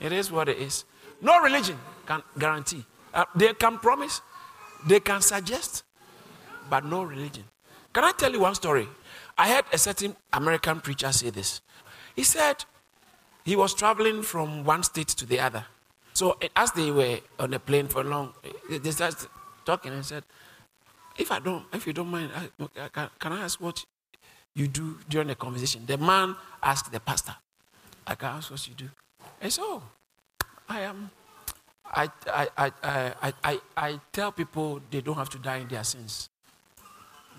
It 0.00 0.12
is 0.12 0.30
what 0.30 0.48
it 0.48 0.58
is. 0.58 0.84
No 1.20 1.40
religion 1.40 1.78
can 2.06 2.22
guarantee. 2.38 2.84
Uh, 3.12 3.24
they 3.34 3.54
can 3.54 3.78
promise, 3.78 4.20
they 4.86 5.00
can 5.00 5.20
suggest, 5.20 5.84
but 6.68 6.84
no 6.84 7.02
religion. 7.02 7.44
Can 7.92 8.04
I 8.04 8.12
tell 8.12 8.30
you 8.30 8.40
one 8.40 8.54
story? 8.54 8.86
I 9.38 9.48
heard 9.48 9.64
a 9.72 9.78
certain 9.78 10.14
American 10.32 10.80
preacher 10.80 11.10
say 11.12 11.30
this. 11.30 11.60
He 12.14 12.22
said 12.22 12.64
he 13.44 13.56
was 13.56 13.74
traveling 13.74 14.22
from 14.22 14.64
one 14.64 14.82
state 14.82 15.08
to 15.08 15.26
the 15.26 15.40
other. 15.40 15.64
So 16.12 16.38
as 16.54 16.72
they 16.72 16.90
were 16.90 17.18
on 17.38 17.54
a 17.54 17.58
plane 17.58 17.88
for 17.88 18.02
long, 18.04 18.34
they 18.70 18.90
started 18.90 19.28
talking 19.64 19.92
and 19.92 20.04
said, 20.04 20.24
"If 21.16 21.30
I 21.30 21.38
don't, 21.40 21.64
if 21.72 21.86
you 21.86 21.92
don't 21.92 22.10
mind, 22.10 22.30
I, 22.34 22.88
can, 22.88 23.10
can 23.18 23.32
I 23.32 23.42
ask 23.42 23.60
what 23.60 23.84
you 24.54 24.66
do 24.66 24.98
during 25.08 25.28
the 25.28 25.34
conversation?" 25.34 25.84
The 25.86 25.98
man 25.98 26.36
asked 26.62 26.90
the 26.90 27.00
pastor, 27.00 27.36
"I 28.06 28.14
can 28.14 28.28
ask 28.28 28.50
what 28.50 28.66
you 28.68 28.74
do." 28.74 28.88
And 29.40 29.52
so 29.52 29.82
I 30.68 30.80
am. 30.80 31.10
I, 31.84 32.10
I, 32.26 32.48
I, 32.56 32.72
I, 32.82 33.32
I, 33.44 33.60
I 33.76 34.00
tell 34.12 34.32
people 34.32 34.80
they 34.90 35.00
don't 35.00 35.16
have 35.16 35.30
to 35.30 35.38
die 35.38 35.58
in 35.58 35.68
their 35.68 35.84
sins. 35.84 36.28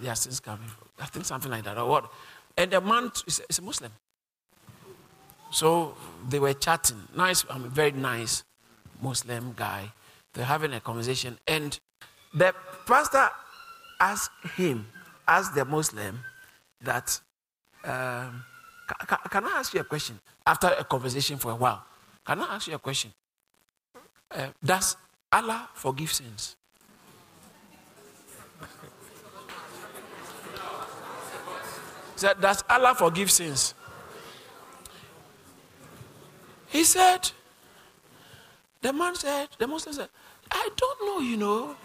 Their 0.02 0.16
sins 0.16 0.40
can 0.40 0.56
be, 0.58 0.64
I 1.02 1.06
think 1.06 1.26
something 1.26 1.52
like 1.52 1.64
that, 1.66 1.78
or 1.78 1.90
what? 1.90 2.12
And 2.56 2.72
the 2.72 2.82
man 2.82 3.12
is, 3.28 3.42
is 3.50 3.60
a 3.60 3.62
Muslim. 3.62 3.92
So 5.52 5.96
they 6.30 6.40
were 6.40 6.54
chatting. 6.54 7.02
Nice, 7.16 7.46
I'm 7.50 7.66
a 7.66 7.70
very 7.70 7.92
nice 7.92 8.44
Muslim 9.02 9.54
guy. 9.56 9.92
They're 10.34 10.46
having 10.46 10.74
a 10.74 10.80
conversation. 10.80 11.38
And 11.48 11.80
the 12.34 12.54
pastor 12.86 13.30
asked 14.00 14.32
him, 14.56 14.88
asked 15.28 15.56
the 15.56 15.66
Muslim, 15.66 16.20
that, 16.82 17.20
um, 17.84 18.44
can 19.30 19.46
I 19.46 19.52
ask 19.56 19.74
you 19.74 19.82
a 19.82 19.84
question? 19.84 20.20
After 20.46 20.68
a 20.68 20.84
conversation 20.84 21.38
for 21.38 21.52
a 21.52 21.56
while, 21.56 21.84
can 22.28 22.42
I 22.42 22.56
ask 22.56 22.68
you 22.68 22.76
a 22.76 22.80
question? 22.80 23.14
Uh, 24.30 24.48
does 24.64 24.98
Allah 25.32 25.70
forgive 25.74 26.12
sins? 26.12 26.58
said, 32.18 32.42
Does 32.42 32.64
Allah 32.70 32.94
forgive 32.96 33.32
sins? 33.32 33.74
He 36.68 36.84
said, 36.84 37.32
The 38.82 38.92
man 38.92 39.16
said, 39.16 39.48
the 39.58 39.68
Muslim 39.68 39.96
said, 39.96 40.10
I 40.52 40.70
don't 40.76 41.06
know, 41.06 41.20
you 41.20 41.38
know. 41.38 41.76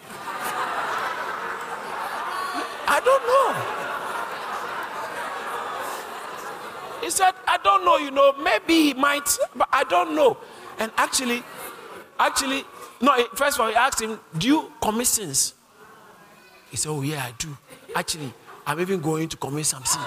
I 2.89 3.01
don't 3.01 3.27
know. 3.27 3.82
He 7.03 7.11
said, 7.11 7.33
I 7.49 7.59
don't 7.59 7.85
know, 7.85 7.97
you 7.99 8.13
know, 8.13 8.33
maybe 8.35 8.75
he 8.75 8.95
might, 8.95 9.29
but 9.57 9.69
I 9.73 9.83
don't 9.85 10.15
know. 10.15 10.37
And 10.79 10.93
actually, 10.97 11.43
actually, 12.19 12.65
no, 13.01 13.13
first 13.35 13.57
of 13.57 13.63
all, 13.63 13.69
he 13.69 13.75
asked 13.75 14.01
him, 14.01 14.21
Do 14.39 14.47
you 14.47 14.73
commit 14.81 15.09
sins? 15.09 15.55
He 16.71 16.77
said, 16.77 16.91
Oh, 16.91 17.03
yeah, 17.03 17.25
I 17.25 17.33
do. 17.37 17.57
Actually, 17.97 18.33
I'm 18.65 18.79
even 18.81 19.01
going 19.01 19.29
to 19.29 19.37
commit 19.37 19.67
some 19.67 19.85
sin. 19.85 20.01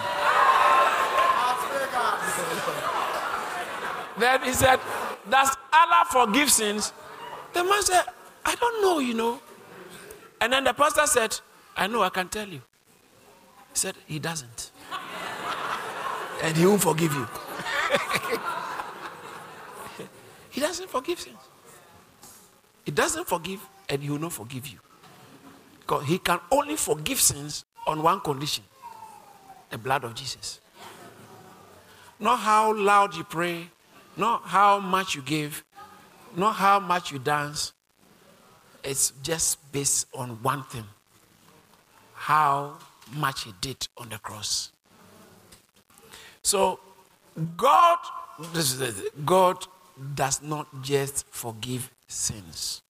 then 4.17 4.41
he 4.43 4.53
said, 4.53 4.79
Does 5.29 5.49
Allah 5.73 6.05
forgive 6.10 6.49
sins? 6.49 6.93
The 7.51 7.63
man 7.63 7.84
said, 7.84 8.03
I 8.45 8.55
don't 8.55 8.81
know, 8.81 8.99
you 8.99 9.13
know. 9.13 9.41
And 10.39 10.53
then 10.53 10.63
the 10.63 10.73
pastor 10.73 11.05
said, 11.08 11.38
I 11.75 11.88
know, 11.88 12.03
I 12.03 12.10
can 12.10 12.29
tell 12.29 12.47
you. 12.47 12.62
He 13.73 13.73
said, 13.73 13.95
He 14.08 14.17
doesn't 14.17 14.71
and 16.43 16.55
he 16.57 16.65
won't 16.65 16.81
forgive 16.81 17.13
you. 17.13 17.27
he 20.49 20.61
doesn't 20.61 20.89
forgive 20.89 21.19
sins. 21.19 21.37
He 22.83 22.91
doesn't 22.91 23.27
forgive 23.27 23.61
and 23.89 24.01
he 24.01 24.09
will 24.09 24.19
not 24.19 24.33
forgive 24.33 24.67
you. 24.67 24.79
Because 25.79 26.05
he 26.05 26.17
can 26.17 26.39
only 26.51 26.75
forgive 26.75 27.19
sins 27.19 27.65
on 27.87 28.01
one 28.01 28.19
condition 28.19 28.63
the 29.69 29.77
blood 29.77 30.03
of 30.03 30.13
Jesus. 30.15 30.59
Not 32.19 32.37
how 32.39 32.73
loud 32.73 33.15
you 33.15 33.23
pray, 33.23 33.69
not 34.15 34.43
how 34.43 34.79
much 34.79 35.15
you 35.15 35.21
give, 35.21 35.63
not 36.35 36.53
how 36.53 36.79
much 36.79 37.11
you 37.11 37.19
dance. 37.19 37.73
It's 38.83 39.11
just 39.23 39.71
based 39.71 40.07
on 40.13 40.41
one 40.43 40.63
thing 40.63 40.85
how 42.25 42.77
much 43.13 43.43
He 43.43 43.53
did 43.61 43.87
on 43.97 44.09
the 44.09 44.17
cross. 44.17 44.71
So, 46.45 46.79
God, 47.58 47.97
God 49.25 49.65
does 50.13 50.43
not 50.43 50.67
just 50.84 51.25
forgive 51.31 51.89
sins. 52.08 52.84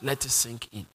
Let 0.00 0.24
it 0.24 0.30
sink 0.30 0.70
in. 0.72 0.86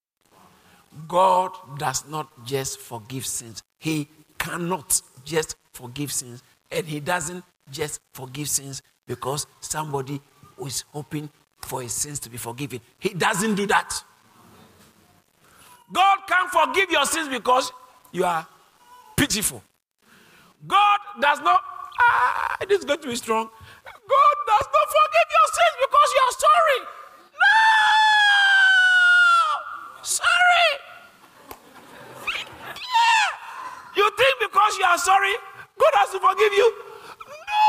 God 1.08 1.52
does 1.78 2.08
not 2.08 2.28
just 2.44 2.80
forgive 2.80 3.28
sins. 3.28 3.62
He 3.78 4.08
cannot 4.40 5.00
just 5.24 5.58
forgive 5.74 6.12
sins. 6.12 6.42
And 6.72 6.88
He 6.88 7.00
doesn't 7.00 7.44
just 7.70 8.00
forgive 8.16 8.50
sins 8.50 8.82
because 9.06 9.46
somebody 9.60 10.20
is 10.66 10.86
hoping 10.92 11.30
for 11.60 11.84
his 11.84 11.94
sins 11.94 12.20
to 12.22 12.32
be 12.32 12.38
forgiven. 12.38 12.82
He 12.98 13.10
doesn't 13.10 13.54
do 13.54 13.68
that. 13.68 14.04
God 15.94 16.18
can't 16.28 16.50
forgive 16.50 16.90
your 16.90 17.06
sins 17.06 17.30
because 17.30 17.72
you 18.12 18.26
are 18.26 18.48
pitiful. 19.16 19.62
God 20.68 21.00
does 21.20 21.40
not, 21.42 21.62
ah, 22.00 22.58
it 22.62 22.72
is 22.72 22.86
going 22.86 23.02
to 23.02 23.08
be 23.08 23.16
strong. 23.16 23.50
God 23.86 24.36
does 24.48 24.68
not 24.70 24.88
forgive 24.94 25.28
your 25.32 25.48
sins 25.58 25.76
because 25.82 26.10
you 26.14 26.22
are 26.22 26.36
sorry. 26.38 26.80
No! 27.42 27.58
Sorry! 30.04 30.70
Yeah! 32.78 33.28
You 33.98 34.06
think 34.18 34.36
because 34.40 34.78
you 34.78 34.86
are 34.86 34.98
sorry, 34.98 35.34
God 35.80 35.94
has 35.96 36.12
to 36.12 36.20
forgive 36.20 36.54
you? 36.54 36.74
No! 37.26 37.66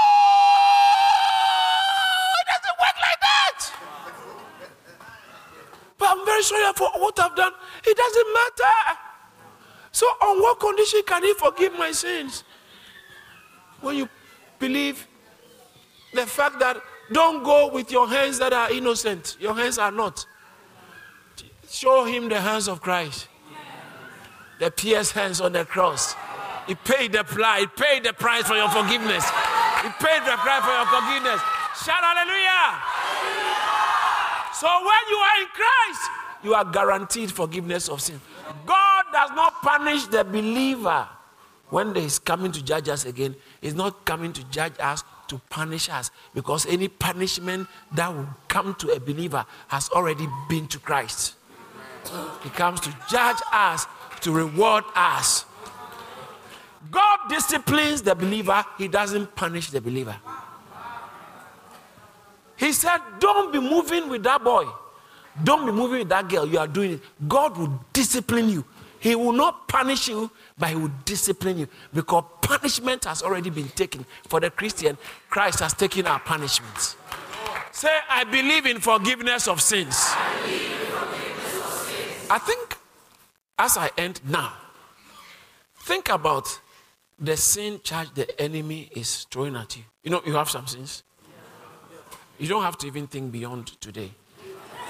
It 2.36 2.46
doesn't 2.52 2.76
work 2.76 2.98
like 3.00 3.20
that. 3.24 3.58
But 5.96 6.08
I'm 6.10 6.26
very 6.26 6.42
sorry 6.42 6.72
for 6.76 6.90
what 7.00 7.18
I've 7.18 7.36
done. 7.36 7.52
It 7.86 7.96
doesn't 7.96 8.34
matter. 8.34 8.98
So, 9.92 10.06
on 10.06 10.42
what 10.42 10.60
condition 10.60 11.02
can 11.06 11.22
He 11.22 11.34
forgive 11.34 11.72
my 11.78 11.92
sins? 11.92 12.44
When 13.82 13.96
you 13.96 14.08
believe 14.58 15.06
the 16.14 16.26
fact 16.26 16.58
that 16.60 16.78
don't 17.12 17.42
go 17.42 17.70
with 17.72 17.90
your 17.90 18.08
hands 18.08 18.38
that 18.38 18.52
are 18.52 18.70
innocent, 18.72 19.36
your 19.40 19.54
hands 19.54 19.76
are 19.78 19.92
not. 19.92 20.24
Show 21.68 22.04
Him 22.04 22.28
the 22.28 22.40
hands 22.40 22.68
of 22.68 22.80
Christ, 22.80 23.28
the 24.58 24.70
pierced 24.70 25.12
hands 25.12 25.40
on 25.40 25.52
the 25.52 25.64
cross. 25.64 26.14
He 26.66 26.74
paid 26.74 27.12
the 27.12 27.24
price. 27.24 27.60
He 27.60 27.66
paid 27.66 28.04
the 28.04 28.12
price 28.12 28.46
for 28.46 28.54
your 28.54 28.68
forgiveness. 28.68 29.24
He 29.82 29.88
paid 29.98 30.22
the 30.24 30.36
price 30.38 30.62
for 30.62 30.70
your 30.70 30.86
forgiveness. 30.86 31.40
Shout 31.84 32.02
hallelujah. 32.02 32.78
So 34.54 34.68
when 34.68 35.02
you 35.10 35.16
are 35.16 35.40
in 35.40 35.48
Christ, 35.48 36.10
you 36.44 36.54
are 36.54 36.64
guaranteed 36.64 37.32
forgiveness 37.32 37.88
of 37.88 38.00
sin. 38.00 38.20
God 38.64 39.04
does 39.12 39.30
not 39.30 39.60
punish 39.62 40.06
the 40.06 40.22
believer 40.24 41.08
when 41.70 41.94
he 41.94 42.04
is 42.04 42.18
coming 42.18 42.52
to 42.52 42.62
judge 42.62 42.88
us 42.88 43.06
again. 43.06 43.34
He's 43.62 43.74
not 43.74 44.04
coming 44.04 44.34
to 44.34 44.44
judge 44.50 44.74
us 44.78 45.04
to 45.28 45.40
punish 45.48 45.88
us 45.88 46.10
because 46.34 46.66
any 46.66 46.88
punishment 46.88 47.68
that 47.92 48.14
will 48.14 48.28
come 48.48 48.74
to 48.74 48.90
a 48.90 49.00
believer 49.00 49.46
has 49.68 49.88
already 49.90 50.28
been 50.48 50.66
to 50.68 50.78
Christ. 50.78 51.36
He 52.42 52.50
comes 52.50 52.80
to 52.80 52.94
judge 53.08 53.38
us, 53.52 53.86
to 54.20 54.32
reward 54.32 54.84
us. 54.94 55.46
God 56.90 57.18
disciplines 57.28 58.02
the 58.02 58.14
believer, 58.14 58.64
He 58.76 58.88
doesn't 58.88 59.34
punish 59.34 59.70
the 59.70 59.80
believer. 59.80 60.16
He 62.56 62.72
said, 62.72 62.98
Don't 63.20 63.52
be 63.52 63.60
moving 63.60 64.08
with 64.08 64.24
that 64.24 64.42
boy. 64.42 64.66
Don't 65.42 65.64
be 65.64 65.72
moving 65.72 66.00
with 66.00 66.08
that 66.10 66.28
girl. 66.28 66.46
You 66.46 66.58
are 66.58 66.66
doing 66.66 66.92
it. 66.94 67.00
God 67.26 67.56
will 67.56 67.80
discipline 67.92 68.48
you. 68.48 68.64
He 69.02 69.16
will 69.16 69.32
not 69.32 69.66
punish 69.66 70.06
you, 70.06 70.30
but 70.56 70.68
He 70.68 70.76
will 70.76 70.92
discipline 71.04 71.58
you 71.58 71.66
because 71.92 72.22
punishment 72.40 73.04
has 73.04 73.20
already 73.20 73.50
been 73.50 73.66
taken. 73.70 74.06
For 74.28 74.38
the 74.38 74.48
Christian, 74.48 74.96
Christ 75.28 75.58
has 75.58 75.74
taken 75.74 76.06
our 76.06 76.20
punishments. 76.20 76.94
Say, 77.72 77.90
I 78.08 78.22
believe 78.22 78.64
in 78.64 78.78
forgiveness 78.78 79.48
of 79.48 79.60
sins. 79.60 79.96
I, 82.30 82.38
think 82.46 82.78
as 83.58 83.76
I 83.76 83.90
end 83.98 84.20
now, 84.24 84.52
think 85.80 86.08
about 86.08 86.60
the 87.18 87.36
sin 87.36 87.80
charge 87.82 88.14
the 88.14 88.40
enemy 88.40 88.88
is 88.94 89.26
throwing 89.32 89.56
at 89.56 89.76
you. 89.76 89.82
You 90.04 90.12
know, 90.12 90.22
you 90.24 90.34
have 90.34 90.48
some 90.48 90.68
sins. 90.68 91.02
You 92.38 92.46
don't 92.46 92.62
have 92.62 92.78
to 92.78 92.86
even 92.86 93.08
think 93.08 93.32
beyond 93.32 93.66
today. 93.80 94.12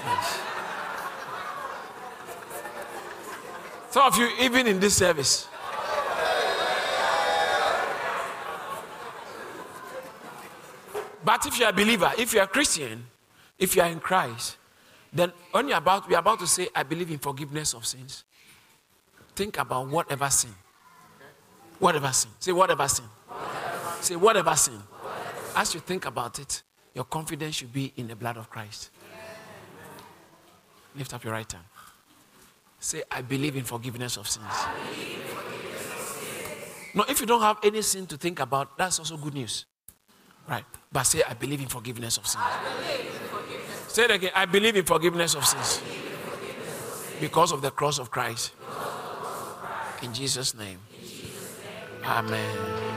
Yes. 0.05 0.39
Some 3.93 4.07
of 4.07 4.17
you, 4.17 4.27
even 4.39 4.65
in 4.65 4.79
this 4.79 4.95
service, 4.95 5.47
but 11.23 11.45
if 11.45 11.59
you're 11.59 11.69
a 11.69 11.73
believer, 11.73 12.11
if 12.17 12.33
you're 12.33 12.41
a 12.41 12.47
Christian, 12.47 13.05
if 13.59 13.75
you're 13.75 13.85
in 13.85 13.99
Christ, 13.99 14.57
then 15.13 15.31
when 15.51 15.67
you're 15.67 15.77
about, 15.77 16.09
we're 16.09 16.17
about 16.17 16.39
to 16.39 16.47
say, 16.47 16.69
I 16.73 16.81
believe 16.81 17.11
in 17.11 17.19
forgiveness 17.19 17.75
of 17.75 17.85
sins. 17.85 18.23
Think 19.35 19.59
about 19.59 19.87
whatever 19.87 20.27
sin. 20.31 20.55
Whatever 21.77 22.11
sin. 22.13 22.31
Say 22.39 22.51
whatever 22.51 22.87
sin. 22.87 23.05
Whatever. 23.27 24.01
Say 24.01 24.15
whatever 24.15 24.55
sin. 24.55 24.73
Whatever. 24.73 25.59
As 25.59 25.75
you 25.75 25.79
think 25.81 26.07
about 26.07 26.39
it, 26.39 26.63
your 26.95 27.05
confidence 27.05 27.57
should 27.57 27.71
be 27.71 27.93
in 27.95 28.07
the 28.07 28.15
blood 28.15 28.37
of 28.37 28.49
Christ. 28.49 28.89
Lift 30.95 31.13
up 31.13 31.23
your 31.23 31.33
right 31.33 31.51
hand. 31.51 31.65
Say, 32.83 33.01
I 33.09 33.21
believe 33.21 33.55
in 33.55 33.63
forgiveness 33.63 34.17
of 34.17 34.27
sins. 34.27 34.45
No, 36.93 37.05
if 37.07 37.21
you 37.21 37.25
don't 37.25 37.41
have 37.41 37.57
any 37.63 37.81
sin 37.81 38.05
to 38.07 38.17
think 38.17 38.41
about, 38.41 38.77
that's 38.77 38.99
also 38.99 39.15
good 39.15 39.33
news. 39.33 39.65
Right. 40.49 40.65
But 40.91 41.03
say, 41.03 41.23
I 41.25 41.33
believe 41.33 41.61
in 41.61 41.69
forgiveness 41.69 42.17
of 42.17 42.27
sins. 42.27 42.43
Forgiveness. 43.31 43.85
Say 43.87 44.03
it 44.03 44.11
again. 44.11 44.31
I 44.35 44.45
believe 44.45 44.75
in 44.75 44.83
forgiveness 44.83 45.33
of 45.33 45.45
sins. 45.45 45.81
Because 47.21 47.53
of 47.53 47.61
the 47.61 47.71
cross 47.71 47.99
of 47.99 48.11
Christ. 48.11 48.51
In 50.01 50.13
Jesus' 50.13 50.53
name. 50.53 50.79
Amen. 52.03 52.92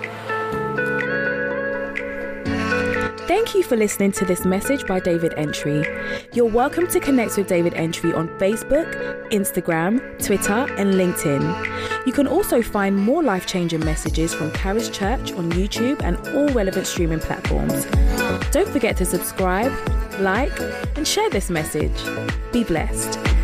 Thank 3.26 3.56
you 3.56 3.64
for 3.64 3.76
listening 3.76 4.12
to 4.12 4.24
this 4.24 4.44
message 4.44 4.86
by 4.86 5.00
David 5.00 5.32
Antwi. 5.32 5.84
You're 6.32 6.44
welcome 6.44 6.86
to 6.86 7.00
connect 7.00 7.36
with 7.36 7.48
David 7.48 7.72
Antwi 7.74 8.16
on 8.16 8.28
Facebook, 8.38 8.88
Instagram, 9.30 9.98
Twitter, 10.24 10.72
and 10.78 10.94
LinkedIn. 10.94 12.06
You 12.06 12.12
can 12.12 12.28
also 12.28 12.62
find 12.62 12.96
more 12.96 13.24
life 13.24 13.44
changing 13.44 13.84
messages 13.84 14.32
from 14.32 14.52
Charis 14.52 14.88
Church 14.90 15.32
on 15.32 15.50
YouTube 15.50 16.00
and 16.02 16.16
all 16.36 16.48
relevant 16.54 16.86
streaming 16.86 17.18
platforms. 17.18 17.84
Don't 18.52 18.68
forget 18.68 18.96
to 18.98 19.04
subscribe, 19.04 19.72
like, 20.20 20.56
and 20.94 21.06
share 21.06 21.28
this 21.28 21.50
message. 21.50 22.00
Be 22.52 22.62
blessed. 22.62 23.35